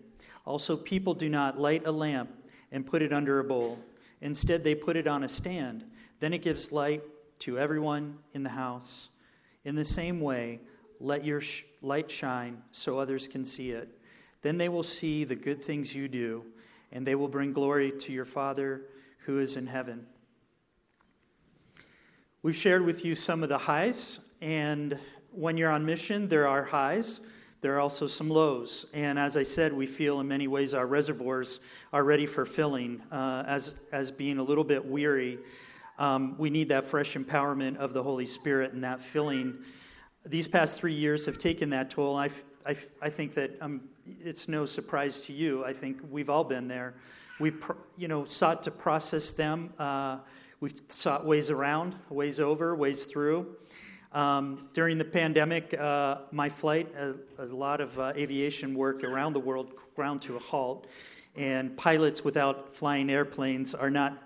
Also, 0.45 0.77
people 0.77 1.15
do 1.15 1.29
not 1.29 1.61
light 1.61 1.87
a 1.87 1.93
lamp 1.93 2.31
and 2.73 2.85
put 2.85 3.03
it 3.03 3.13
under 3.13 3.39
a 3.39 3.45
bowl. 3.45 3.79
Instead, 4.21 4.65
they 4.65 4.75
put 4.75 4.97
it 4.97 5.07
on 5.07 5.23
a 5.23 5.29
stand. 5.29 5.85
Then 6.19 6.33
it 6.33 6.43
gives 6.43 6.73
light 6.73 7.03
to 7.41 7.59
everyone 7.59 8.19
in 8.33 8.43
the 8.43 8.51
house. 8.51 9.11
In 9.65 9.77
the 9.77 9.85
same 9.85 10.21
way, 10.21 10.61
let 10.99 11.25
your 11.25 11.41
sh- 11.41 11.63
light 11.81 12.11
shine 12.11 12.63
so 12.73 12.99
others 12.99 13.29
can 13.29 13.45
see 13.45 13.71
it. 13.71 14.01
Then 14.43 14.59
they 14.59 14.69
will 14.69 14.83
see 14.83 15.25
the 15.25 15.37
good 15.37 15.63
things 15.63 15.95
you 15.95 16.09
do, 16.09 16.45
and 16.91 17.07
they 17.07 17.15
will 17.15 17.29
bring 17.29 17.53
glory 17.53 17.93
to 18.01 18.13
your 18.13 18.25
Father 18.25 18.83
who 19.21 19.39
is 19.39 19.57
in 19.57 19.69
heaven. 19.69 20.07
We've 22.43 22.57
shared 22.57 22.85
with 22.85 23.05
you 23.05 23.15
some 23.15 23.43
of 23.45 23.49
the 23.49 23.59
highs, 23.59 24.29
and 24.41 24.99
when 25.31 25.57
you're 25.57 25.71
on 25.71 25.87
mission, 25.87 26.29
there 26.29 26.49
are 26.49 26.65
highs. 26.65 27.27
There 27.61 27.77
are 27.77 27.81
also 27.81 28.09
some 28.09 28.29
lows. 28.29 28.87
And 28.93 29.17
as 29.17 29.37
I 29.37 29.45
said, 29.45 29.73
we 29.73 29.87
feel 29.87 30.19
in 30.19 30.27
many 30.27 30.49
ways 30.49 30.75
our 30.75 30.87
reservoirs 30.87 31.61
are 31.93 32.03
ready 32.03 32.27
for 32.27 32.45
filling. 32.45 33.01
Uh, 33.13 33.45
as, 33.47 33.81
as 33.93 34.11
being 34.11 34.39
a 34.39 34.43
little 34.43 34.65
bit 34.65 34.85
weary, 34.85 35.39
um, 35.97 36.35
we 36.39 36.51
need 36.51 36.71
that 36.71 36.85
fresh 36.85 37.15
empowerment 37.15 37.77
of 37.77 37.93
the 37.93 38.03
Holy 38.03 38.27
Spirit 38.27 38.73
and 38.73 38.83
that 38.83 39.01
filling. 39.01 39.59
These 40.27 40.49
past 40.49 40.81
three 40.81 40.95
years 40.95 41.27
have 41.27 41.39
taken 41.39 41.71
that 41.71 41.91
toll. 41.91 42.17
I, 42.17 42.31
I, 42.67 42.77
I 43.01 43.11
think 43.11 43.35
that 43.35 43.57
um, 43.61 43.83
it's 44.07 44.49
no 44.49 44.67
surprise 44.67 45.23
to 45.23 45.33
you. 45.33 45.65
I 45.65 45.73
think 45.73 45.99
we've 46.11 46.31
all 46.31 46.45
been 46.45 46.69
there. 46.69 46.95
We, 47.41 47.53
you 47.97 48.09
know, 48.09 48.25
sought 48.25 48.63
to 48.65 48.71
process 48.71 49.33
them. 49.33 49.73
Uh, 49.79 50.19
we've 50.61 50.81
sought 50.89 51.27
ways 51.27 51.51
around, 51.51 51.95
ways 52.09 52.41
over, 52.41 52.75
ways 52.77 53.05
through. 53.05 53.57
Um, 54.13 54.69
during 54.75 54.99
the 54.99 55.05
pandemic, 55.05 55.75
uh, 55.75 56.19
my 56.31 56.49
flight, 56.49 56.89
a, 56.97 57.15
a 57.43 57.47
lot 57.47 57.81
of 57.81 57.99
uh, 57.99 58.13
aviation 58.15 58.75
work 58.75 59.05
around 59.05 59.33
the 59.33 59.41
world 59.41 59.73
ground 59.97 60.23
to 60.23 60.37
a 60.37 60.39
halt, 60.39 60.87
and 61.35 61.77
pilots 61.77 62.23
without 62.23 62.75
flying 62.75 63.11
airplanes 63.11 63.75
are 63.75 63.91
not 63.91 64.23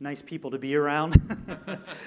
nice 0.00 0.22
people 0.22 0.50
to 0.50 0.58
be 0.58 0.74
around. 0.74 1.14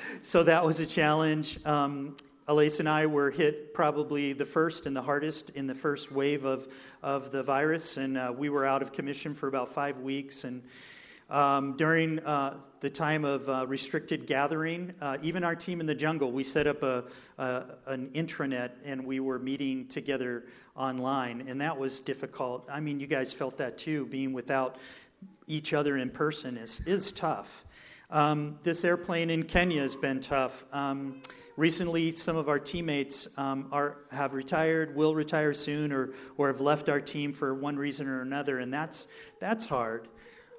so 0.21 0.43
that 0.43 0.65
was 0.65 0.80
a 0.80 0.86
challenge. 0.86 1.63
Um, 1.65 2.17
Elise 2.50 2.80
and 2.80 2.90
I 2.90 3.06
were 3.06 3.30
hit 3.30 3.76
probably 3.76 4.34
the 4.34 4.44
first 4.44 4.88
and 4.88 4.96
the 4.96 5.04
hardest 5.04 5.52
in 5.52 5.68
the 5.68 5.76
first 5.76 6.12
wave 6.12 6.46
of, 6.46 6.68
of 7.04 7.30
the 7.30 7.44
virus, 7.44 7.96
and 7.96 8.18
uh, 8.18 8.34
we 8.36 8.50
were 8.50 8.66
out 8.66 8.82
of 8.82 8.92
commission 8.92 9.36
for 9.36 9.48
about 9.48 9.70
five 9.70 10.00
weeks. 10.00 10.44
And 10.46 10.64
um, 11.30 11.78
during 11.78 12.18
uh, 12.18 12.60
the 12.80 12.90
time 12.90 13.24
of 13.24 13.48
uh, 13.48 13.68
restricted 13.68 14.26
gathering, 14.26 14.96
uh, 15.00 15.18
even 15.22 15.44
our 15.44 15.54
team 15.56 15.80
in 15.80 15.86
the 15.86 15.94
jungle, 15.94 16.32
we 16.32 16.44
set 16.44 16.66
up 16.66 16.82
a, 16.82 17.04
a, 17.38 17.66
an 17.86 18.10
intranet 18.16 18.72
and 18.84 19.06
we 19.06 19.20
were 19.20 19.38
meeting 19.38 19.86
together 19.86 20.46
online, 20.76 21.46
and 21.48 21.62
that 21.62 21.78
was 21.78 22.00
difficult. 22.00 22.68
I 22.68 22.80
mean, 22.80 23.00
you 23.00 23.06
guys 23.06 23.32
felt 23.32 23.58
that 23.58 23.78
too. 23.78 24.08
Being 24.08 24.34
without 24.34 24.78
each 25.46 25.72
other 25.72 25.98
in 25.98 26.10
person 26.10 26.58
is, 26.58 26.88
is 26.88 27.12
tough. 27.12 27.64
Um, 28.10 28.58
this 28.64 28.84
airplane 28.84 29.30
in 29.30 29.44
Kenya 29.44 29.82
has 29.82 29.96
been 29.96 30.20
tough. 30.20 30.66
Um, 30.74 31.22
recently, 31.60 32.12
some 32.12 32.38
of 32.38 32.48
our 32.48 32.60
teammates 32.60 33.38
um, 33.38 33.67
are, 33.72 33.98
have 34.12 34.34
retired, 34.34 34.95
will 34.95 35.13
retire 35.13 35.54
soon, 35.54 35.91
or, 35.91 36.13
or 36.38 36.48
have 36.48 36.62
left 36.62 36.89
our 36.89 37.02
team 37.02 37.34
for 37.34 37.54
one 37.54 37.76
reason 37.76 38.08
or 38.08 38.22
another, 38.22 38.60
and 38.60 38.74
that's, 38.74 39.08
that's 39.39 39.65
hard 39.65 40.08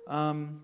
um, 0.06 0.60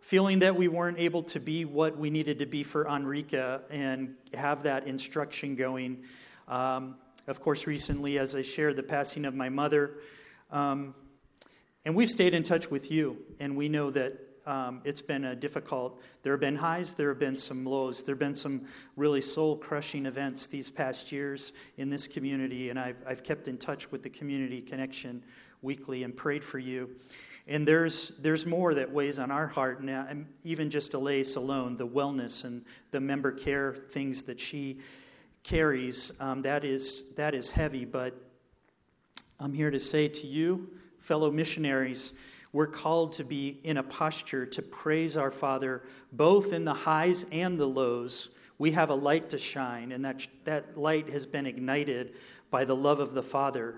feeling 0.00 0.38
that 0.38 0.56
we 0.56 0.68
weren't 0.68 0.98
able 0.98 1.22
to 1.22 1.40
be 1.40 1.64
what 1.64 1.98
we 1.98 2.08
needed 2.08 2.38
to 2.38 2.46
be 2.46 2.62
for 2.62 2.86
Enrica 2.86 3.62
and 3.68 4.14
have 4.32 4.62
that 4.62 4.86
instruction 4.86 5.54
going. 5.54 6.04
Um, 6.46 6.96
of 7.26 7.40
course, 7.40 7.66
recently, 7.66 8.18
as 8.18 8.34
I 8.34 8.42
shared 8.42 8.76
the 8.76 8.82
passing 8.82 9.26
of 9.26 9.34
my 9.34 9.50
mother, 9.50 9.98
um, 10.50 10.94
and 11.84 11.94
we've 11.94 12.08
stayed 12.08 12.32
in 12.32 12.42
touch 12.42 12.70
with 12.70 12.90
you, 12.90 13.18
and 13.38 13.56
we 13.56 13.68
know 13.68 13.90
that 13.90 14.27
um, 14.48 14.80
it's 14.82 15.02
been 15.02 15.26
a 15.26 15.36
difficult. 15.36 16.00
There 16.22 16.32
have 16.32 16.40
been 16.40 16.56
highs, 16.56 16.94
there 16.94 17.10
have 17.10 17.18
been 17.18 17.36
some 17.36 17.66
lows, 17.66 18.02
there 18.02 18.14
have 18.14 18.20
been 18.20 18.34
some 18.34 18.66
really 18.96 19.20
soul 19.20 19.58
crushing 19.58 20.06
events 20.06 20.46
these 20.46 20.70
past 20.70 21.12
years 21.12 21.52
in 21.76 21.90
this 21.90 22.08
community, 22.08 22.70
and 22.70 22.78
I've, 22.78 22.96
I've 23.06 23.22
kept 23.22 23.46
in 23.46 23.58
touch 23.58 23.92
with 23.92 24.02
the 24.02 24.08
community 24.08 24.62
connection 24.62 25.22
weekly 25.60 26.02
and 26.02 26.16
prayed 26.16 26.42
for 26.42 26.58
you. 26.58 26.90
And 27.46 27.68
there's, 27.68 28.18
there's 28.18 28.46
more 28.46 28.72
that 28.74 28.90
weighs 28.90 29.18
on 29.18 29.30
our 29.30 29.46
heart 29.46 29.84
now, 29.84 30.06
and 30.08 30.26
even 30.44 30.70
just 30.70 30.94
Elise 30.94 31.36
alone, 31.36 31.76
the 31.76 31.86
wellness 31.86 32.44
and 32.44 32.64
the 32.90 33.00
member 33.00 33.32
care 33.32 33.74
things 33.74 34.22
that 34.24 34.40
she 34.40 34.80
carries, 35.42 36.18
um, 36.22 36.42
that, 36.42 36.64
is, 36.64 37.14
that 37.16 37.34
is 37.34 37.50
heavy. 37.50 37.84
But 37.84 38.14
I'm 39.38 39.52
here 39.52 39.70
to 39.70 39.78
say 39.78 40.08
to 40.08 40.26
you, 40.26 40.70
fellow 40.98 41.30
missionaries, 41.30 42.18
we're 42.52 42.66
called 42.66 43.12
to 43.14 43.24
be 43.24 43.60
in 43.62 43.76
a 43.76 43.82
posture 43.82 44.46
to 44.46 44.62
praise 44.62 45.16
our 45.16 45.30
Father 45.30 45.82
both 46.12 46.52
in 46.52 46.64
the 46.64 46.74
highs 46.74 47.26
and 47.30 47.58
the 47.58 47.66
lows. 47.66 48.36
We 48.58 48.72
have 48.72 48.90
a 48.90 48.94
light 48.94 49.30
to 49.30 49.38
shine, 49.38 49.92
and 49.92 50.04
that, 50.04 50.26
that 50.44 50.76
light 50.76 51.10
has 51.10 51.26
been 51.26 51.46
ignited 51.46 52.14
by 52.50 52.64
the 52.64 52.74
love 52.74 53.00
of 53.00 53.14
the 53.14 53.22
Father. 53.22 53.76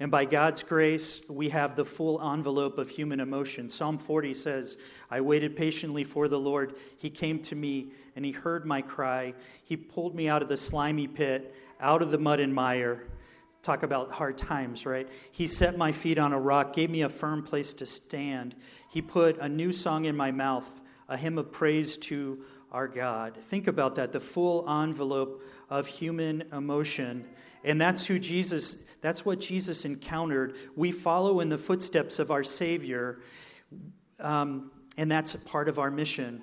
And 0.00 0.10
by 0.10 0.24
God's 0.24 0.62
grace, 0.62 1.28
we 1.28 1.50
have 1.50 1.76
the 1.76 1.84
full 1.84 2.20
envelope 2.32 2.78
of 2.78 2.90
human 2.90 3.20
emotion. 3.20 3.68
Psalm 3.68 3.98
40 3.98 4.34
says, 4.34 4.78
I 5.10 5.20
waited 5.20 5.54
patiently 5.54 6.02
for 6.02 6.28
the 6.28 6.40
Lord. 6.40 6.74
He 6.98 7.10
came 7.10 7.40
to 7.42 7.54
me 7.54 7.92
and 8.16 8.24
he 8.24 8.32
heard 8.32 8.64
my 8.64 8.82
cry. 8.82 9.34
He 9.62 9.76
pulled 9.76 10.14
me 10.14 10.28
out 10.28 10.42
of 10.42 10.48
the 10.48 10.56
slimy 10.56 11.06
pit, 11.06 11.54
out 11.78 12.02
of 12.02 12.10
the 12.10 12.18
mud 12.18 12.40
and 12.40 12.54
mire. 12.54 13.06
Talk 13.62 13.84
about 13.84 14.10
hard 14.10 14.36
times, 14.36 14.84
right? 14.84 15.08
He 15.30 15.46
set 15.46 15.76
my 15.76 15.92
feet 15.92 16.18
on 16.18 16.32
a 16.32 16.40
rock, 16.40 16.72
gave 16.72 16.90
me 16.90 17.02
a 17.02 17.08
firm 17.08 17.44
place 17.44 17.72
to 17.74 17.86
stand. 17.86 18.56
He 18.90 19.00
put 19.00 19.38
a 19.38 19.48
new 19.48 19.70
song 19.70 20.04
in 20.04 20.16
my 20.16 20.32
mouth, 20.32 20.82
a 21.08 21.16
hymn 21.16 21.38
of 21.38 21.52
praise 21.52 21.96
to 21.98 22.44
our 22.72 22.88
God. 22.88 23.36
Think 23.36 23.68
about 23.68 23.94
that 23.94 24.12
the 24.12 24.18
full 24.18 24.68
envelope 24.68 25.44
of 25.70 25.86
human 25.86 26.42
emotion. 26.52 27.24
And 27.62 27.80
that's 27.80 28.06
who 28.06 28.18
Jesus 28.18 28.88
that's 29.00 29.24
what 29.24 29.40
Jesus 29.40 29.84
encountered. 29.84 30.56
We 30.76 30.92
follow 30.92 31.40
in 31.40 31.48
the 31.48 31.58
footsteps 31.58 32.18
of 32.18 32.30
our 32.30 32.44
Savior, 32.44 33.18
um, 34.20 34.70
and 34.96 35.10
that's 35.10 35.34
part 35.42 35.68
of 35.68 35.78
our 35.78 35.90
mission. 35.90 36.42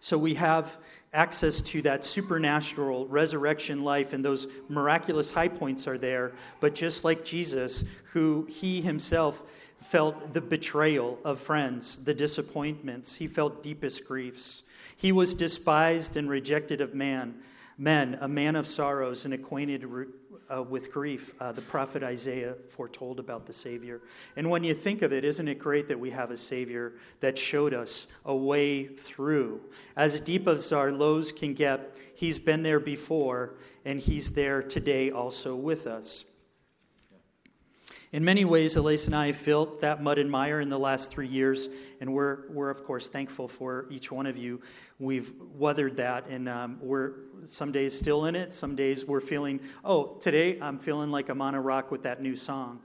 So 0.00 0.18
we 0.18 0.34
have 0.34 0.78
access 1.12 1.60
to 1.60 1.82
that 1.82 2.04
supernatural 2.04 3.06
resurrection 3.06 3.84
life, 3.84 4.12
and 4.12 4.24
those 4.24 4.48
miraculous 4.68 5.30
high 5.30 5.48
points 5.48 5.86
are 5.86 5.98
there. 5.98 6.32
But 6.60 6.74
just 6.74 7.04
like 7.04 7.24
Jesus, 7.24 7.92
who 8.12 8.46
he 8.48 8.80
himself 8.80 9.42
felt 9.76 10.32
the 10.32 10.40
betrayal 10.40 11.18
of 11.24 11.40
friends, 11.40 12.04
the 12.04 12.14
disappointments, 12.14 13.16
he 13.16 13.26
felt 13.26 13.62
deepest 13.62 14.06
griefs. 14.06 14.64
He 14.96 15.12
was 15.12 15.34
despised 15.34 16.16
and 16.16 16.30
rejected 16.30 16.80
of 16.80 16.94
man, 16.94 17.34
men, 17.76 18.16
a 18.20 18.28
man 18.28 18.56
of 18.56 18.66
sorrows 18.66 19.24
and 19.24 19.34
acquainted 19.34 19.84
uh, 20.54 20.62
with 20.62 20.92
grief, 20.92 21.34
uh, 21.40 21.52
the 21.52 21.62
prophet 21.62 22.02
Isaiah 22.02 22.54
foretold 22.68 23.18
about 23.18 23.46
the 23.46 23.52
Savior. 23.52 24.00
And 24.36 24.50
when 24.50 24.64
you 24.64 24.74
think 24.74 25.02
of 25.02 25.12
it, 25.12 25.24
isn't 25.24 25.48
it 25.48 25.58
great 25.58 25.88
that 25.88 25.98
we 25.98 26.10
have 26.10 26.30
a 26.30 26.36
Savior 26.36 26.94
that 27.20 27.38
showed 27.38 27.72
us 27.72 28.12
a 28.24 28.34
way 28.34 28.84
through? 28.84 29.60
As 29.96 30.20
deep 30.20 30.46
as 30.46 30.72
our 30.72 30.92
lows 30.92 31.32
can 31.32 31.54
get, 31.54 31.96
He's 32.14 32.38
been 32.38 32.62
there 32.62 32.80
before, 32.80 33.54
and 33.84 34.00
He's 34.00 34.34
there 34.34 34.62
today 34.62 35.10
also 35.10 35.56
with 35.56 35.86
us. 35.86 36.31
In 38.12 38.26
many 38.26 38.44
ways, 38.44 38.76
Elise 38.76 39.06
and 39.06 39.14
I 39.14 39.28
have 39.28 39.36
felt 39.36 39.80
that 39.80 40.02
mud 40.02 40.18
and 40.18 40.30
mire 40.30 40.60
in 40.60 40.68
the 40.68 40.78
last 40.78 41.10
three 41.10 41.26
years, 41.26 41.66
and 41.98 42.12
we're, 42.12 42.46
we're 42.50 42.68
of 42.68 42.84
course, 42.84 43.08
thankful 43.08 43.48
for 43.48 43.86
each 43.90 44.12
one 44.12 44.26
of 44.26 44.36
you. 44.36 44.60
We've 44.98 45.32
weathered 45.54 45.96
that, 45.96 46.26
and 46.26 46.46
um, 46.46 46.78
we're 46.82 47.12
some 47.46 47.72
days 47.72 47.98
still 47.98 48.26
in 48.26 48.36
it. 48.36 48.52
Some 48.52 48.76
days 48.76 49.06
we're 49.06 49.22
feeling, 49.22 49.60
oh, 49.82 50.18
today 50.20 50.60
I'm 50.60 50.78
feeling 50.78 51.10
like 51.10 51.30
I'm 51.30 51.40
on 51.40 51.54
a 51.54 51.60
rock 51.62 51.90
with 51.90 52.02
that 52.02 52.20
new 52.20 52.36
song. 52.36 52.80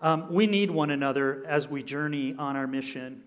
Um, 0.00 0.32
we 0.32 0.48
need 0.48 0.72
one 0.72 0.90
another 0.90 1.44
as 1.46 1.68
we 1.68 1.84
journey 1.84 2.34
on 2.36 2.56
our 2.56 2.66
mission. 2.66 3.22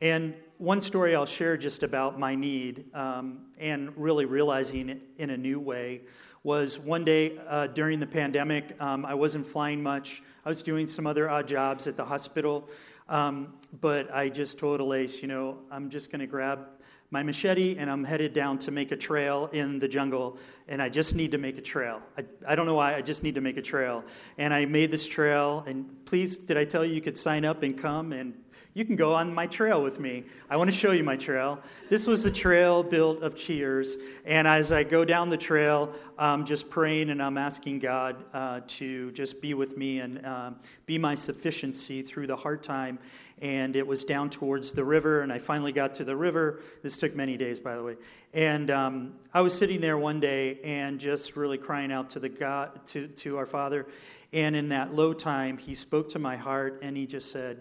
And 0.00 0.34
one 0.58 0.80
story 0.80 1.14
I'll 1.16 1.26
share 1.26 1.56
just 1.56 1.82
about 1.82 2.18
my 2.18 2.34
need 2.34 2.84
um, 2.94 3.46
and 3.58 3.92
really 3.96 4.24
realizing 4.24 4.88
it 4.88 5.02
in 5.18 5.30
a 5.30 5.36
new 5.36 5.58
way 5.58 6.02
was 6.44 6.78
one 6.78 7.04
day 7.04 7.38
uh, 7.48 7.66
during 7.68 7.98
the 7.98 8.06
pandemic, 8.06 8.80
um, 8.80 9.04
I 9.04 9.14
wasn't 9.14 9.46
flying 9.46 9.82
much. 9.82 10.22
I 10.44 10.48
was 10.48 10.62
doing 10.62 10.86
some 10.86 11.06
other 11.06 11.28
odd 11.28 11.48
jobs 11.48 11.86
at 11.86 11.96
the 11.96 12.04
hospital, 12.04 12.68
um, 13.08 13.54
but 13.80 14.14
I 14.14 14.28
just 14.28 14.58
told 14.58 14.80
Elise, 14.80 15.22
you 15.22 15.28
know, 15.28 15.58
I'm 15.70 15.90
just 15.90 16.12
going 16.12 16.20
to 16.20 16.26
grab 16.26 16.66
my 17.10 17.22
machete 17.22 17.76
and 17.78 17.90
I'm 17.90 18.04
headed 18.04 18.32
down 18.32 18.58
to 18.60 18.70
make 18.70 18.92
a 18.92 18.96
trail 18.96 19.48
in 19.52 19.78
the 19.78 19.88
jungle. 19.88 20.38
And 20.68 20.82
I 20.82 20.88
just 20.88 21.14
need 21.14 21.32
to 21.32 21.38
make 21.38 21.58
a 21.58 21.62
trail. 21.62 22.02
I, 22.18 22.24
I 22.46 22.54
don't 22.54 22.66
know 22.66 22.74
why, 22.74 22.94
I 22.94 23.02
just 23.02 23.22
need 23.22 23.36
to 23.36 23.40
make 23.40 23.56
a 23.56 23.62
trail. 23.62 24.04
And 24.38 24.52
I 24.52 24.66
made 24.66 24.90
this 24.90 25.08
trail. 25.08 25.64
And 25.66 26.04
please, 26.04 26.38
did 26.38 26.56
I 26.56 26.64
tell 26.64 26.84
you 26.84 26.94
you 26.94 27.00
could 27.00 27.18
sign 27.18 27.44
up 27.44 27.62
and 27.62 27.76
come 27.76 28.12
and 28.12 28.34
you 28.74 28.84
can 28.84 28.96
go 28.96 29.14
on 29.14 29.32
my 29.32 29.46
trail 29.46 29.80
with 29.80 30.00
me. 30.00 30.24
I 30.50 30.56
want 30.56 30.68
to 30.68 30.76
show 30.76 30.90
you 30.90 31.04
my 31.04 31.16
trail. 31.16 31.60
This 31.88 32.08
was 32.08 32.26
a 32.26 32.30
trail 32.30 32.82
built 32.82 33.22
of 33.22 33.36
cheers. 33.36 33.96
And 34.26 34.48
as 34.48 34.72
I 34.72 34.82
go 34.82 35.04
down 35.04 35.28
the 35.28 35.36
trail, 35.36 35.92
I'm 36.18 36.44
just 36.44 36.68
praying 36.68 37.10
and 37.10 37.22
I'm 37.22 37.38
asking 37.38 37.78
God 37.78 38.16
uh, 38.34 38.60
to 38.66 39.12
just 39.12 39.40
be 39.40 39.54
with 39.54 39.76
me 39.76 40.00
and 40.00 40.26
uh, 40.26 40.50
be 40.86 40.98
my 40.98 41.14
sufficiency 41.14 42.02
through 42.02 42.26
the 42.26 42.36
hard 42.36 42.64
time. 42.64 42.98
And 43.40 43.76
it 43.76 43.86
was 43.86 44.04
down 44.04 44.30
towards 44.30 44.72
the 44.72 44.84
river, 44.84 45.20
and 45.20 45.32
I 45.32 45.38
finally 45.38 45.72
got 45.72 45.94
to 45.94 46.04
the 46.04 46.16
river. 46.16 46.60
This 46.82 46.96
took 46.96 47.16
many 47.16 47.36
days, 47.36 47.58
by 47.58 47.74
the 47.76 47.82
way. 47.82 47.96
And 48.32 48.70
um, 48.70 49.14
I 49.34 49.40
was 49.40 49.56
sitting 49.58 49.80
there 49.80 49.98
one 49.98 50.20
day 50.20 50.60
and 50.62 51.00
just 51.00 51.36
really 51.36 51.58
crying 51.58 51.92
out 51.92 52.10
to 52.10 52.20
the 52.20 52.28
God, 52.28 52.86
to, 52.86 53.08
to 53.08 53.36
our 53.38 53.44
Father. 53.44 53.86
And 54.32 54.54
in 54.54 54.68
that 54.68 54.94
low 54.94 55.12
time, 55.12 55.58
He 55.58 55.74
spoke 55.74 56.10
to 56.10 56.20
my 56.20 56.36
heart, 56.36 56.78
and 56.82 56.96
He 56.96 57.06
just 57.06 57.32
said, 57.32 57.58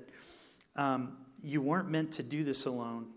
um, 0.76 1.18
you 1.44 1.62
weren't 1.62 1.90
meant 1.90 2.12
to 2.14 2.24
do 2.24 2.44
this 2.44 2.66
alone. 2.66 3.08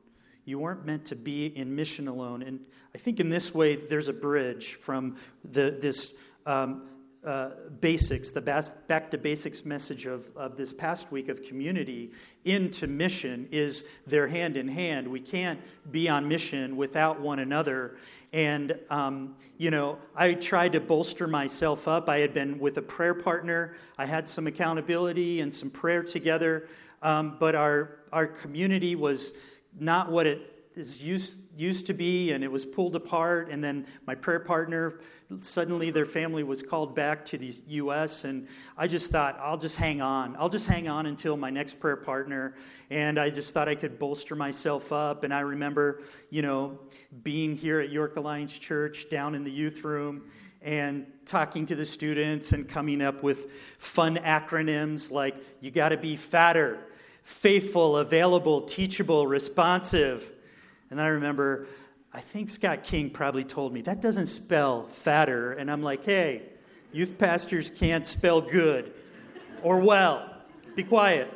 You 0.45 0.59
weren't 0.59 0.87
meant 0.87 1.07
to 1.07 1.17
be 1.17 1.47
in 1.47 1.75
mission 1.75 2.09
alone. 2.09 2.43
And 2.43 2.61
I 2.95 2.99
think 2.99 3.21
in 3.21 3.29
this 3.29 3.55
way, 3.55 3.77
there's 3.77 4.09
a 4.09 4.13
bridge 4.13 4.75
from 4.75 5.17
the, 5.45 5.77
this 5.81 6.17
um, 6.47 6.89
uh, 7.27 7.51
basics, 7.81 8.31
the 8.31 8.41
back 8.87 9.11
to 9.11 9.19
basics 9.19 9.65
message 9.65 10.07
of, 10.07 10.29
of 10.37 10.57
this 10.57 10.73
past 10.73 11.11
week 11.11 11.29
of 11.29 11.43
community 11.43 12.13
into 12.45 12.87
mission 12.87 13.49
is 13.51 13.91
they're 14.07 14.29
hand 14.29 14.57
in 14.57 14.69
hand. 14.69 15.09
We 15.09 15.19
can't 15.19 15.61
be 15.91 16.09
on 16.09 16.29
mission 16.29 16.77
without 16.77 17.21
one 17.21 17.41
another. 17.41 17.97
And, 18.33 18.79
um, 18.91 19.35
you 19.59 19.73
know, 19.73 19.99
I 20.15 20.35
tried 20.35 20.75
to 20.75 20.81
bolster 20.81 21.27
myself 21.27 21.89
up. 21.89 22.09
I 22.09 22.19
had 22.19 22.33
been 22.33 22.61
with 22.61 22.79
a 22.79 22.83
prayer 22.83 23.15
partner, 23.15 23.75
I 23.99 24.07
had 24.07 24.29
some 24.29 24.47
accountability 24.47 25.41
and 25.41 25.53
some 25.53 25.71
prayer 25.71 26.05
together 26.05 26.69
um, 27.03 27.37
but 27.39 27.55
our, 27.55 27.99
our 28.13 28.27
community 28.27 28.97
was 28.97 29.37
not 29.79 30.11
what 30.11 30.27
it 30.27 30.53
is 30.77 31.03
used, 31.03 31.59
used 31.59 31.87
to 31.87 31.95
be, 31.95 32.33
and 32.33 32.45
it 32.45 32.53
was 32.53 32.67
pulled 32.67 32.95
apart. 32.95 33.49
And 33.51 33.65
then 33.65 33.87
my 34.07 34.15
prayer 34.15 34.41
partner, 34.41 35.01
suddenly 35.39 35.91
their 35.91 36.05
family 36.05 36.43
was 36.43 36.63
called 36.63 36.95
back 36.95 37.25
to 37.27 37.39
the 37.39 37.55
U.S., 37.69 38.25
and 38.25 38.47
I 38.77 38.87
just 38.87 39.11
thought, 39.11 39.39
I'll 39.41 39.57
just 39.57 39.77
hang 39.77 40.03
on. 40.03 40.37
I'll 40.39 40.51
just 40.51 40.67
hang 40.67 40.87
on 40.87 41.07
until 41.07 41.37
my 41.39 41.49
next 41.49 41.81
prayer 41.81 41.97
partner. 41.97 42.55
And 42.91 43.19
I 43.19 43.31
just 43.31 43.55
thought 43.55 43.69
I 43.69 43.75
could 43.75 43.99
bolster 43.99 44.37
myself 44.37 44.93
up. 44.93 45.25
And 45.25 45.33
I 45.33 45.41
remember, 45.41 46.03
you 46.29 46.43
know, 46.43 46.79
being 47.23 47.57
here 47.57 47.81
at 47.81 47.91
York 47.91 48.17
Alliance 48.17 48.59
Church 48.59 49.09
down 49.11 49.35
in 49.35 49.45
the 49.45 49.51
youth 49.51 49.83
room 49.83 50.25
and 50.63 51.07
talking 51.25 51.67
to 51.67 51.75
the 51.75 51.85
students 51.85 52.53
and 52.53 52.69
coming 52.69 53.03
up 53.03 53.23
with 53.23 53.51
fun 53.79 54.17
acronyms 54.17 55.11
like 55.11 55.37
you 55.61 55.71
got 55.71 55.91
to 55.91 55.97
be 55.97 56.17
fatter, 56.17 56.79
faithful, 57.23 57.97
available, 57.99 58.63
teachable, 58.63 59.27
responsive. 59.27 60.31
And 60.91 61.01
I 61.01 61.09
remember, 61.09 61.67
I 62.13 62.21
think 62.21 62.51
Scott 62.51 62.83
King 62.83 63.11
probably 63.11 63.45
told 63.45 63.73
me 63.73 63.83
that 63.83 64.01
doesn't 64.01 64.27
spell 64.27 64.87
fatter. 64.87 65.53
And 65.53 65.71
I'm 65.71 65.83
like, 65.83 66.05
hey, 66.05 66.43
youth 66.93 67.19
pastors 67.19 67.71
can't 67.71 68.07
spell 68.07 68.41
good 68.41 68.93
or 69.63 69.81
well. 69.81 70.33
Be 70.75 70.85
quiet. 70.85 71.33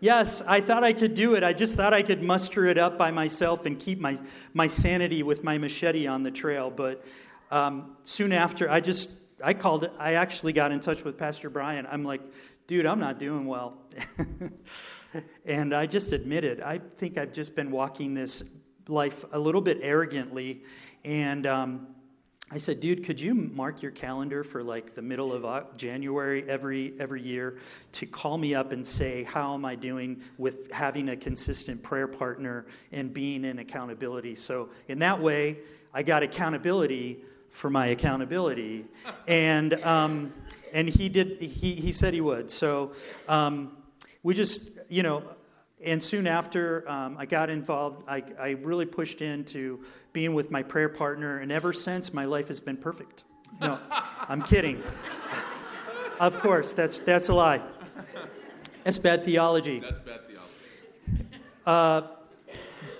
Yes, 0.00 0.42
I 0.46 0.60
thought 0.60 0.84
I 0.84 0.92
could 0.92 1.14
do 1.14 1.34
it. 1.34 1.42
I 1.42 1.52
just 1.52 1.76
thought 1.76 1.92
I 1.92 2.02
could 2.02 2.22
muster 2.22 2.66
it 2.66 2.78
up 2.78 2.96
by 2.96 3.10
myself 3.10 3.66
and 3.66 3.78
keep 3.78 3.98
my, 3.98 4.16
my 4.54 4.68
sanity 4.68 5.24
with 5.24 5.42
my 5.42 5.58
machete 5.58 6.06
on 6.06 6.22
the 6.22 6.30
trail. 6.30 6.70
But 6.70 7.04
um, 7.50 7.96
soon 8.04 8.32
after, 8.32 8.70
I 8.70 8.80
just, 8.80 9.18
I 9.42 9.54
called 9.54 9.88
I 9.98 10.14
actually 10.14 10.52
got 10.52 10.72
in 10.72 10.80
touch 10.80 11.04
with 11.04 11.16
Pastor 11.16 11.50
Brian. 11.50 11.86
I'm 11.90 12.04
like, 12.04 12.20
dude, 12.66 12.86
I'm 12.86 13.00
not 13.00 13.18
doing 13.18 13.46
well. 13.46 13.78
and 15.46 15.74
I 15.74 15.86
just 15.86 16.12
admitted, 16.12 16.60
I 16.60 16.78
think 16.78 17.16
I've 17.16 17.32
just 17.32 17.56
been 17.56 17.70
walking 17.70 18.14
this 18.14 18.56
life 18.88 19.24
a 19.32 19.38
little 19.38 19.60
bit 19.60 19.78
arrogantly. 19.82 20.62
And 21.04 21.46
um, 21.46 21.86
I 22.50 22.56
said, 22.58 22.80
dude, 22.80 23.04
could 23.04 23.20
you 23.20 23.34
mark 23.34 23.82
your 23.82 23.90
calendar 23.90 24.42
for 24.42 24.62
like 24.62 24.94
the 24.94 25.02
middle 25.02 25.32
of 25.32 25.76
January 25.76 26.48
every 26.48 26.94
every 26.98 27.22
year 27.22 27.58
to 27.92 28.06
call 28.06 28.38
me 28.38 28.54
up 28.54 28.72
and 28.72 28.86
say, 28.86 29.24
how 29.24 29.54
am 29.54 29.64
I 29.64 29.74
doing 29.74 30.22
with 30.38 30.72
having 30.72 31.10
a 31.10 31.16
consistent 31.16 31.82
prayer 31.82 32.08
partner 32.08 32.66
and 32.90 33.12
being 33.12 33.44
in 33.44 33.58
accountability? 33.58 34.34
So 34.34 34.70
in 34.88 34.98
that 35.00 35.20
way, 35.20 35.58
I 35.92 36.02
got 36.02 36.22
accountability 36.22 37.18
for 37.50 37.70
my 37.70 37.86
accountability. 37.88 38.84
and, 39.26 39.74
um, 39.84 40.32
and 40.72 40.88
he 40.88 41.08
did, 41.08 41.40
he, 41.40 41.74
he 41.74 41.92
said 41.92 42.14
he 42.14 42.20
would. 42.20 42.50
So 42.50 42.92
um, 43.28 43.76
we 44.22 44.34
just, 44.34 44.78
you 44.88 45.02
know, 45.02 45.22
and 45.84 46.02
soon 46.02 46.26
after 46.26 46.88
um, 46.90 47.16
I 47.18 47.26
got 47.26 47.50
involved, 47.50 48.04
I, 48.08 48.22
I 48.38 48.50
really 48.62 48.86
pushed 48.86 49.22
into 49.22 49.84
being 50.12 50.34
with 50.34 50.50
my 50.50 50.62
prayer 50.62 50.88
partner, 50.88 51.38
and 51.38 51.52
ever 51.52 51.72
since, 51.72 52.12
my 52.12 52.24
life 52.24 52.48
has 52.48 52.58
been 52.58 52.76
perfect. 52.76 53.24
No, 53.60 53.78
I'm 54.28 54.42
kidding. 54.42 54.82
of 56.20 56.38
course, 56.40 56.72
that's, 56.72 56.98
that's 56.98 57.28
a 57.28 57.34
lie. 57.34 57.60
That's 58.82 58.98
bad 58.98 59.24
theology. 59.24 59.80
That's 59.80 60.00
bad 60.00 60.20
theology. 60.26 61.28
Uh, 61.64 62.02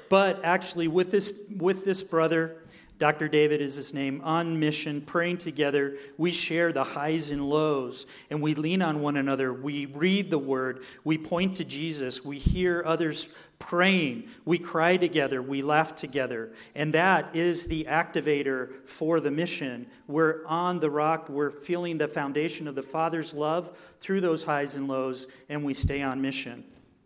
but 0.08 0.44
actually, 0.44 0.88
with 0.88 1.10
this, 1.10 1.42
with 1.56 1.84
this 1.84 2.02
brother, 2.02 2.57
Dr. 2.98 3.28
David 3.28 3.60
is 3.60 3.76
his 3.76 3.94
name, 3.94 4.20
on 4.24 4.58
mission, 4.58 5.00
praying 5.00 5.38
together. 5.38 5.94
We 6.16 6.32
share 6.32 6.72
the 6.72 6.82
highs 6.82 7.30
and 7.30 7.48
lows, 7.48 8.06
and 8.28 8.42
we 8.42 8.56
lean 8.56 8.82
on 8.82 9.00
one 9.00 9.16
another. 9.16 9.52
We 9.52 9.86
read 9.86 10.30
the 10.30 10.38
word. 10.38 10.82
We 11.04 11.16
point 11.16 11.56
to 11.58 11.64
Jesus. 11.64 12.24
We 12.24 12.38
hear 12.38 12.82
others 12.84 13.36
praying. 13.60 14.28
We 14.44 14.58
cry 14.58 14.96
together. 14.96 15.40
We 15.40 15.62
laugh 15.62 15.94
together. 15.94 16.52
And 16.74 16.92
that 16.94 17.36
is 17.36 17.66
the 17.66 17.84
activator 17.84 18.84
for 18.84 19.20
the 19.20 19.30
mission. 19.30 19.86
We're 20.08 20.44
on 20.46 20.80
the 20.80 20.90
rock. 20.90 21.28
We're 21.28 21.52
feeling 21.52 21.98
the 21.98 22.08
foundation 22.08 22.66
of 22.66 22.74
the 22.74 22.82
Father's 22.82 23.32
love 23.32 23.78
through 24.00 24.22
those 24.22 24.42
highs 24.42 24.74
and 24.74 24.88
lows, 24.88 25.28
and 25.48 25.64
we 25.64 25.72
stay 25.72 26.02
on 26.02 26.20
mission. 26.20 26.64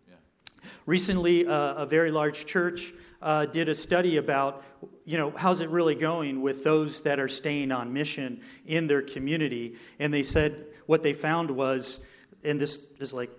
Yeah. 0.08 0.14
Recently, 0.86 1.46
uh, 1.46 1.74
a 1.74 1.86
very 1.86 2.10
large 2.10 2.46
church 2.46 2.92
uh, 3.22 3.46
did 3.46 3.68
a 3.68 3.74
study 3.74 4.16
about, 4.16 4.62
you 5.04 5.16
know, 5.16 5.32
how's 5.36 5.60
it 5.60 5.70
really 5.70 5.94
going 5.94 6.42
with 6.42 6.64
those 6.64 7.02
that 7.02 7.20
are 7.20 7.28
staying 7.28 7.70
on 7.70 7.92
mission 7.92 8.40
in 8.66 8.86
their 8.88 9.00
community. 9.00 9.76
And 9.98 10.12
they 10.12 10.24
said 10.24 10.66
what 10.86 11.02
they 11.02 11.14
found 11.14 11.50
was, 11.50 12.12
and 12.42 12.60
this 12.60 13.00
is 13.00 13.14
like, 13.14 13.30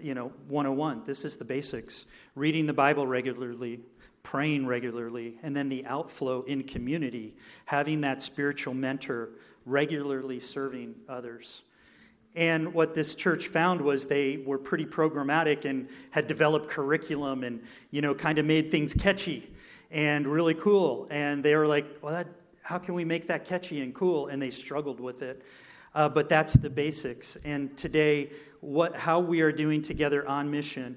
you 0.00 0.14
know, 0.14 0.32
101, 0.48 1.02
this 1.04 1.24
is 1.24 1.36
the 1.36 1.44
basics 1.44 2.10
reading 2.34 2.66
the 2.66 2.72
Bible 2.72 3.06
regularly, 3.06 3.80
praying 4.22 4.66
regularly, 4.66 5.38
and 5.42 5.54
then 5.54 5.68
the 5.68 5.84
outflow 5.86 6.42
in 6.42 6.62
community, 6.62 7.34
having 7.66 8.00
that 8.00 8.22
spiritual 8.22 8.74
mentor 8.74 9.30
regularly 9.66 10.40
serving 10.40 10.94
others. 11.08 11.62
And 12.34 12.72
what 12.72 12.94
this 12.94 13.14
church 13.14 13.48
found 13.48 13.82
was 13.82 14.06
they 14.06 14.38
were 14.38 14.58
pretty 14.58 14.86
programmatic 14.86 15.64
and 15.64 15.88
had 16.10 16.26
developed 16.26 16.68
curriculum 16.68 17.44
and, 17.44 17.62
you 17.90 18.00
know, 18.00 18.14
kind 18.14 18.38
of 18.38 18.46
made 18.46 18.70
things 18.70 18.94
catchy 18.94 19.50
and 19.90 20.26
really 20.26 20.54
cool. 20.54 21.06
And 21.10 21.44
they 21.44 21.54
were 21.54 21.66
like, 21.66 21.98
well, 22.00 22.14
that, 22.14 22.28
how 22.62 22.78
can 22.78 22.94
we 22.94 23.04
make 23.04 23.26
that 23.26 23.44
catchy 23.44 23.82
and 23.82 23.94
cool? 23.94 24.28
And 24.28 24.40
they 24.40 24.50
struggled 24.50 24.98
with 24.98 25.20
it. 25.20 25.44
Uh, 25.94 26.08
but 26.08 26.28
that's 26.30 26.54
the 26.54 26.70
basics. 26.70 27.36
And 27.44 27.76
today, 27.76 28.30
what, 28.60 28.96
how 28.96 29.20
we 29.20 29.42
are 29.42 29.52
doing 29.52 29.82
together 29.82 30.26
on 30.26 30.50
mission, 30.50 30.96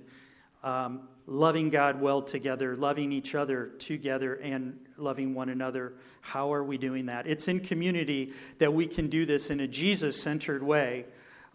um, 0.64 1.10
loving 1.28 1.70
God 1.70 2.00
well 2.00 2.22
together, 2.22 2.78
loving 2.78 3.12
each 3.12 3.36
other 3.36 3.72
together, 3.78 4.36
and 4.36 4.80
loving 4.96 5.34
one 5.34 5.50
another. 5.50 5.96
How 6.22 6.54
are 6.54 6.64
we 6.64 6.78
doing 6.78 7.08
that? 7.08 7.28
It's 7.28 7.50
in 7.50 7.60
community 7.60 8.32
that 8.60 8.74
we 8.74 8.88
can 8.88 9.10
do 9.10 9.26
this 9.26 9.50
in 9.50 9.60
a 9.60 9.68
Jesus 9.68 10.22
centered 10.22 10.64
way 10.64 11.06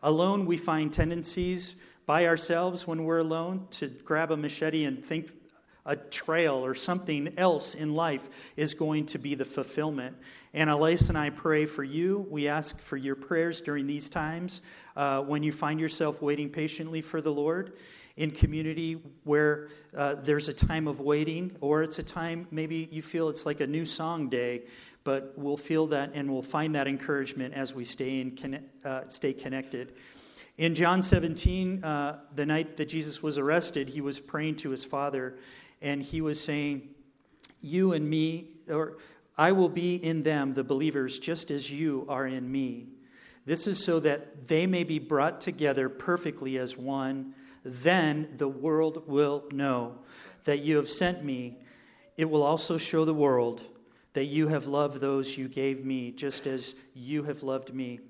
Alone, 0.02 0.46
we 0.46 0.56
find 0.56 0.92
tendencies 0.92 1.84
by 2.06 2.26
ourselves 2.26 2.86
when 2.86 3.04
we're 3.04 3.18
alone 3.18 3.66
to 3.70 3.88
grab 3.88 4.30
a 4.30 4.36
machete 4.36 4.84
and 4.84 5.04
think 5.04 5.30
a 5.86 5.96
trail 5.96 6.54
or 6.54 6.74
something 6.74 7.32
else 7.36 7.74
in 7.74 7.94
life 7.94 8.52
is 8.56 8.74
going 8.74 9.06
to 9.06 9.18
be 9.18 9.34
the 9.34 9.44
fulfillment. 9.44 10.16
And 10.54 10.70
Elise 10.70 11.08
and 11.08 11.18
I 11.18 11.30
pray 11.30 11.66
for 11.66 11.84
you. 11.84 12.26
We 12.30 12.48
ask 12.48 12.78
for 12.78 12.96
your 12.96 13.16
prayers 13.16 13.60
during 13.60 13.86
these 13.86 14.08
times 14.08 14.62
uh, 14.96 15.22
when 15.22 15.42
you 15.42 15.52
find 15.52 15.80
yourself 15.80 16.20
waiting 16.22 16.50
patiently 16.50 17.00
for 17.00 17.20
the 17.20 17.32
Lord 17.32 17.74
in 18.16 18.30
community 18.30 19.02
where 19.24 19.68
uh, 19.96 20.14
there's 20.14 20.48
a 20.48 20.52
time 20.52 20.86
of 20.86 21.00
waiting, 21.00 21.56
or 21.60 21.82
it's 21.82 21.98
a 21.98 22.02
time 22.02 22.46
maybe 22.50 22.88
you 22.90 23.00
feel 23.00 23.28
it's 23.28 23.46
like 23.46 23.60
a 23.60 23.66
new 23.66 23.86
song 23.86 24.28
day 24.28 24.62
but 25.04 25.32
we'll 25.36 25.56
feel 25.56 25.86
that 25.88 26.12
and 26.14 26.30
we'll 26.30 26.42
find 26.42 26.74
that 26.74 26.86
encouragement 26.86 27.54
as 27.54 27.74
we 27.74 27.84
stay, 27.84 28.20
in, 28.20 28.64
uh, 28.84 29.02
stay 29.08 29.32
connected. 29.32 29.92
In 30.58 30.74
John 30.74 31.02
17, 31.02 31.82
uh, 31.82 32.18
the 32.34 32.44
night 32.44 32.76
that 32.76 32.88
Jesus 32.88 33.22
was 33.22 33.38
arrested, 33.38 33.88
he 33.88 34.00
was 34.00 34.20
praying 34.20 34.56
to 34.56 34.70
his 34.70 34.84
Father, 34.84 35.38
and 35.80 36.02
he 36.02 36.20
was 36.20 36.42
saying, 36.42 36.90
You 37.62 37.92
and 37.92 38.08
me, 38.08 38.48
or 38.68 38.98
I 39.38 39.52
will 39.52 39.70
be 39.70 39.94
in 39.94 40.22
them, 40.22 40.52
the 40.52 40.64
believers, 40.64 41.18
just 41.18 41.50
as 41.50 41.70
you 41.70 42.04
are 42.10 42.26
in 42.26 42.52
me. 42.52 42.88
This 43.46 43.66
is 43.66 43.82
so 43.82 44.00
that 44.00 44.48
they 44.48 44.66
may 44.66 44.84
be 44.84 44.98
brought 44.98 45.40
together 45.40 45.88
perfectly 45.88 46.58
as 46.58 46.76
one. 46.76 47.32
Then 47.64 48.28
the 48.36 48.48
world 48.48 49.04
will 49.06 49.44
know 49.52 49.98
that 50.44 50.62
you 50.62 50.76
have 50.76 50.88
sent 50.88 51.24
me. 51.24 51.58
It 52.18 52.28
will 52.28 52.42
also 52.42 52.76
show 52.76 53.06
the 53.06 53.14
world 53.14 53.62
that 54.12 54.25
you 54.25 54.49
have 54.49 54.66
loved 54.66 55.01
those 55.01 55.38
you 55.38 55.49
gave 55.49 55.85
me, 55.85 56.11
just 56.11 56.47
as 56.47 56.74
you 56.95 57.22
have 57.24 57.43
loved 57.43 57.72
me. 57.72 58.01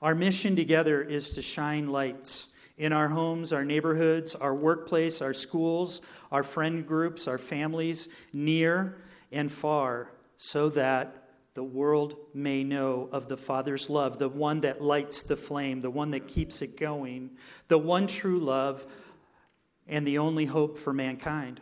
Our 0.00 0.14
mission 0.14 0.54
together 0.54 1.02
is 1.02 1.30
to 1.30 1.42
shine 1.42 1.88
lights 1.88 2.54
in 2.76 2.92
our 2.92 3.08
homes, 3.08 3.52
our 3.52 3.64
neighborhoods, 3.64 4.34
our 4.34 4.54
workplace, 4.54 5.22
our 5.22 5.34
schools, 5.34 6.02
our 6.30 6.42
friend 6.42 6.86
groups, 6.86 7.28
our 7.28 7.38
families, 7.38 8.14
near 8.32 8.96
and 9.32 9.50
far, 9.50 10.10
so 10.36 10.68
that 10.70 11.24
the 11.54 11.62
world 11.62 12.16
may 12.34 12.64
know 12.64 13.08
of 13.12 13.28
the 13.28 13.36
Father's 13.36 13.88
love, 13.88 14.18
the 14.18 14.28
one 14.28 14.60
that 14.62 14.82
lights 14.82 15.22
the 15.22 15.36
flame, 15.36 15.80
the 15.80 15.90
one 15.90 16.10
that 16.10 16.26
keeps 16.26 16.62
it 16.62 16.76
going, 16.76 17.30
the 17.68 17.78
one 17.78 18.08
true 18.08 18.40
love, 18.40 18.84
and 19.86 20.06
the 20.06 20.18
only 20.18 20.46
hope 20.46 20.78
for 20.78 20.92
mankind. 20.92 21.60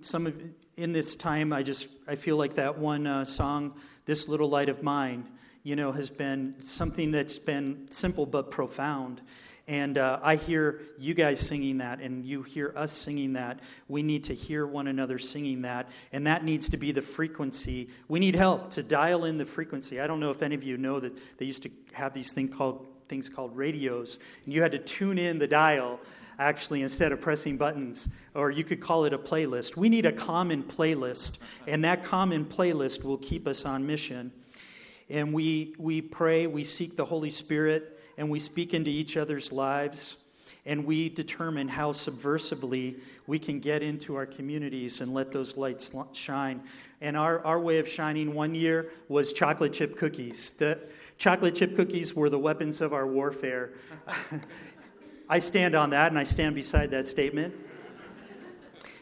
Some 0.00 0.26
of 0.26 0.40
in 0.76 0.92
this 0.92 1.16
time, 1.16 1.52
I 1.52 1.62
just 1.62 1.88
I 2.06 2.16
feel 2.16 2.36
like 2.36 2.54
that 2.54 2.78
one 2.78 3.06
uh, 3.06 3.24
song, 3.24 3.74
"This 4.04 4.28
Little 4.28 4.48
Light 4.48 4.68
of 4.68 4.82
Mine," 4.82 5.26
you 5.62 5.74
know, 5.74 5.92
has 5.92 6.10
been 6.10 6.54
something 6.60 7.10
that's 7.10 7.38
been 7.38 7.90
simple 7.90 8.26
but 8.26 8.50
profound. 8.50 9.20
And 9.68 9.98
uh, 9.98 10.20
I 10.22 10.36
hear 10.36 10.80
you 10.96 11.12
guys 11.14 11.40
singing 11.40 11.78
that, 11.78 12.00
and 12.00 12.24
you 12.24 12.42
hear 12.42 12.72
us 12.76 12.92
singing 12.92 13.32
that. 13.32 13.58
We 13.88 14.04
need 14.04 14.24
to 14.24 14.34
hear 14.34 14.64
one 14.64 14.86
another 14.86 15.18
singing 15.18 15.62
that, 15.62 15.90
and 16.12 16.26
that 16.28 16.44
needs 16.44 16.68
to 16.68 16.76
be 16.76 16.92
the 16.92 17.02
frequency. 17.02 17.88
We 18.06 18.20
need 18.20 18.36
help 18.36 18.70
to 18.72 18.82
dial 18.84 19.24
in 19.24 19.38
the 19.38 19.44
frequency. 19.44 20.00
I 20.00 20.06
don't 20.06 20.20
know 20.20 20.30
if 20.30 20.42
any 20.42 20.54
of 20.54 20.62
you 20.62 20.76
know 20.76 21.00
that 21.00 21.18
they 21.38 21.46
used 21.46 21.64
to 21.64 21.70
have 21.94 22.12
these 22.12 22.32
thing 22.32 22.48
called, 22.48 22.86
things 23.08 23.28
called 23.28 23.56
radios, 23.56 24.20
and 24.44 24.54
you 24.54 24.62
had 24.62 24.70
to 24.72 24.78
tune 24.78 25.18
in 25.18 25.40
the 25.40 25.48
dial 25.48 25.98
actually 26.38 26.82
instead 26.82 27.12
of 27.12 27.20
pressing 27.20 27.56
buttons, 27.56 28.16
or 28.34 28.50
you 28.50 28.64
could 28.64 28.80
call 28.80 29.04
it 29.04 29.12
a 29.12 29.18
playlist. 29.18 29.76
We 29.76 29.88
need 29.88 30.06
a 30.06 30.12
common 30.12 30.62
playlist, 30.62 31.40
and 31.66 31.84
that 31.84 32.02
common 32.02 32.44
playlist 32.44 33.04
will 33.04 33.18
keep 33.18 33.48
us 33.48 33.64
on 33.64 33.86
mission. 33.86 34.32
And 35.08 35.32
we, 35.32 35.74
we 35.78 36.02
pray, 36.02 36.46
we 36.46 36.64
seek 36.64 36.96
the 36.96 37.04
Holy 37.04 37.30
Spirit, 37.30 37.98
and 38.18 38.28
we 38.30 38.38
speak 38.38 38.74
into 38.74 38.90
each 38.90 39.16
other's 39.16 39.52
lives. 39.52 40.22
And 40.64 40.84
we 40.84 41.08
determine 41.08 41.68
how 41.68 41.92
subversively 41.92 42.98
we 43.28 43.38
can 43.38 43.60
get 43.60 43.84
into 43.84 44.16
our 44.16 44.26
communities 44.26 45.00
and 45.00 45.14
let 45.14 45.30
those 45.32 45.56
lights 45.56 45.94
shine. 46.12 46.60
And 47.00 47.16
our, 47.16 47.38
our 47.46 47.60
way 47.60 47.78
of 47.78 47.88
shining 47.88 48.34
one 48.34 48.52
year 48.52 48.90
was 49.08 49.32
chocolate 49.32 49.74
chip 49.74 49.96
cookies. 49.96 50.56
The 50.56 50.80
chocolate 51.18 51.54
chip 51.54 51.76
cookies 51.76 52.16
were 52.16 52.28
the 52.28 52.40
weapons 52.40 52.80
of 52.80 52.92
our 52.92 53.06
warfare. 53.06 53.74
I 55.28 55.40
stand 55.40 55.74
on 55.74 55.90
that 55.90 56.12
and 56.12 56.18
I 56.18 56.22
stand 56.22 56.54
beside 56.54 56.90
that 56.90 57.08
statement. 57.08 57.52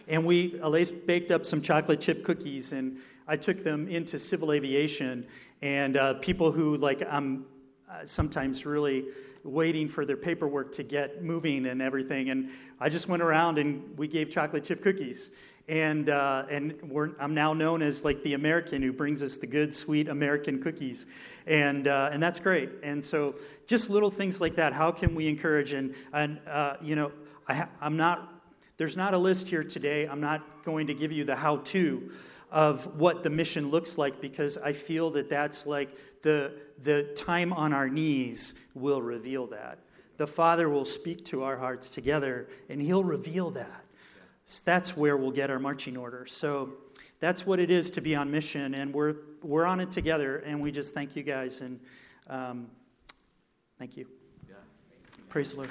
And 0.08 0.24
we, 0.24 0.58
Elise 0.62 0.90
baked 0.90 1.30
up 1.30 1.44
some 1.44 1.60
chocolate 1.60 2.00
chip 2.00 2.24
cookies 2.24 2.72
and 2.72 2.98
I 3.28 3.36
took 3.36 3.62
them 3.62 3.88
into 3.88 4.18
civil 4.18 4.52
aviation 4.52 5.26
and 5.60 5.96
uh, 5.96 6.14
people 6.14 6.50
who 6.50 6.76
like 6.76 7.02
I'm 7.08 7.44
uh, 7.90 8.06
sometimes 8.06 8.64
really 8.64 9.04
waiting 9.44 9.86
for 9.86 10.06
their 10.06 10.16
paperwork 10.16 10.72
to 10.72 10.82
get 10.82 11.22
moving 11.22 11.66
and 11.66 11.82
everything. 11.82 12.30
And 12.30 12.50
I 12.80 12.88
just 12.88 13.06
went 13.06 13.22
around 13.22 13.58
and 13.58 13.98
we 13.98 14.08
gave 14.08 14.30
chocolate 14.30 14.64
chip 14.64 14.82
cookies. 14.82 15.36
And, 15.66 16.10
uh, 16.10 16.44
and 16.50 16.74
I'm 17.18 17.32
now 17.34 17.54
known 17.54 17.80
as 17.80 18.04
like 18.04 18.22
the 18.22 18.34
American 18.34 18.82
who 18.82 18.92
brings 18.92 19.22
us 19.22 19.36
the 19.36 19.46
good, 19.46 19.74
sweet 19.74 20.08
American 20.08 20.62
cookies. 20.62 21.06
And, 21.46 21.88
uh, 21.88 22.10
and 22.12 22.22
that's 22.22 22.38
great. 22.38 22.70
And 22.82 23.02
so 23.02 23.36
just 23.66 23.88
little 23.88 24.10
things 24.10 24.40
like 24.40 24.56
that. 24.56 24.74
How 24.74 24.90
can 24.90 25.14
we 25.14 25.26
encourage? 25.26 25.72
And, 25.72 25.94
and 26.12 26.38
uh, 26.46 26.76
you 26.82 26.96
know, 26.96 27.12
I, 27.48 27.66
I'm 27.80 27.96
not, 27.96 28.30
there's 28.76 28.96
not 28.96 29.14
a 29.14 29.18
list 29.18 29.48
here 29.48 29.64
today. 29.64 30.06
I'm 30.06 30.20
not 30.20 30.64
going 30.64 30.88
to 30.88 30.94
give 30.94 31.12
you 31.12 31.24
the 31.24 31.36
how 31.36 31.58
to 31.58 32.10
of 32.50 33.00
what 33.00 33.22
the 33.22 33.30
mission 33.30 33.70
looks 33.70 33.98
like 33.98 34.20
because 34.20 34.58
I 34.58 34.74
feel 34.74 35.10
that 35.12 35.28
that's 35.28 35.66
like 35.66 35.96
the, 36.22 36.52
the 36.82 37.04
time 37.16 37.52
on 37.52 37.72
our 37.72 37.88
knees 37.88 38.64
will 38.74 39.02
reveal 39.02 39.46
that. 39.48 39.78
The 40.18 40.26
Father 40.26 40.68
will 40.68 40.84
speak 40.84 41.24
to 41.26 41.42
our 41.42 41.56
hearts 41.56 41.90
together 41.94 42.48
and 42.68 42.80
He'll 42.80 43.02
reveal 43.02 43.50
that. 43.52 43.83
So 44.44 44.62
that's 44.64 44.96
where 44.96 45.16
we'll 45.16 45.30
get 45.30 45.50
our 45.50 45.58
marching 45.58 45.96
order. 45.96 46.26
So 46.26 46.74
that's 47.20 47.46
what 47.46 47.58
it 47.58 47.70
is 47.70 47.90
to 47.90 48.00
be 48.00 48.14
on 48.14 48.30
mission, 48.30 48.74
and 48.74 48.92
we're, 48.92 49.14
we're 49.42 49.64
on 49.64 49.80
it 49.80 49.90
together, 49.90 50.38
and 50.38 50.60
we 50.60 50.70
just 50.70 50.92
thank 50.92 51.16
you 51.16 51.22
guys 51.22 51.60
and 51.60 51.80
um, 52.28 52.66
thank 53.78 53.96
you. 53.96 54.06
Yeah. 54.48 54.56
Praise 55.28 55.52
the 55.52 55.58
Lord. 55.58 55.70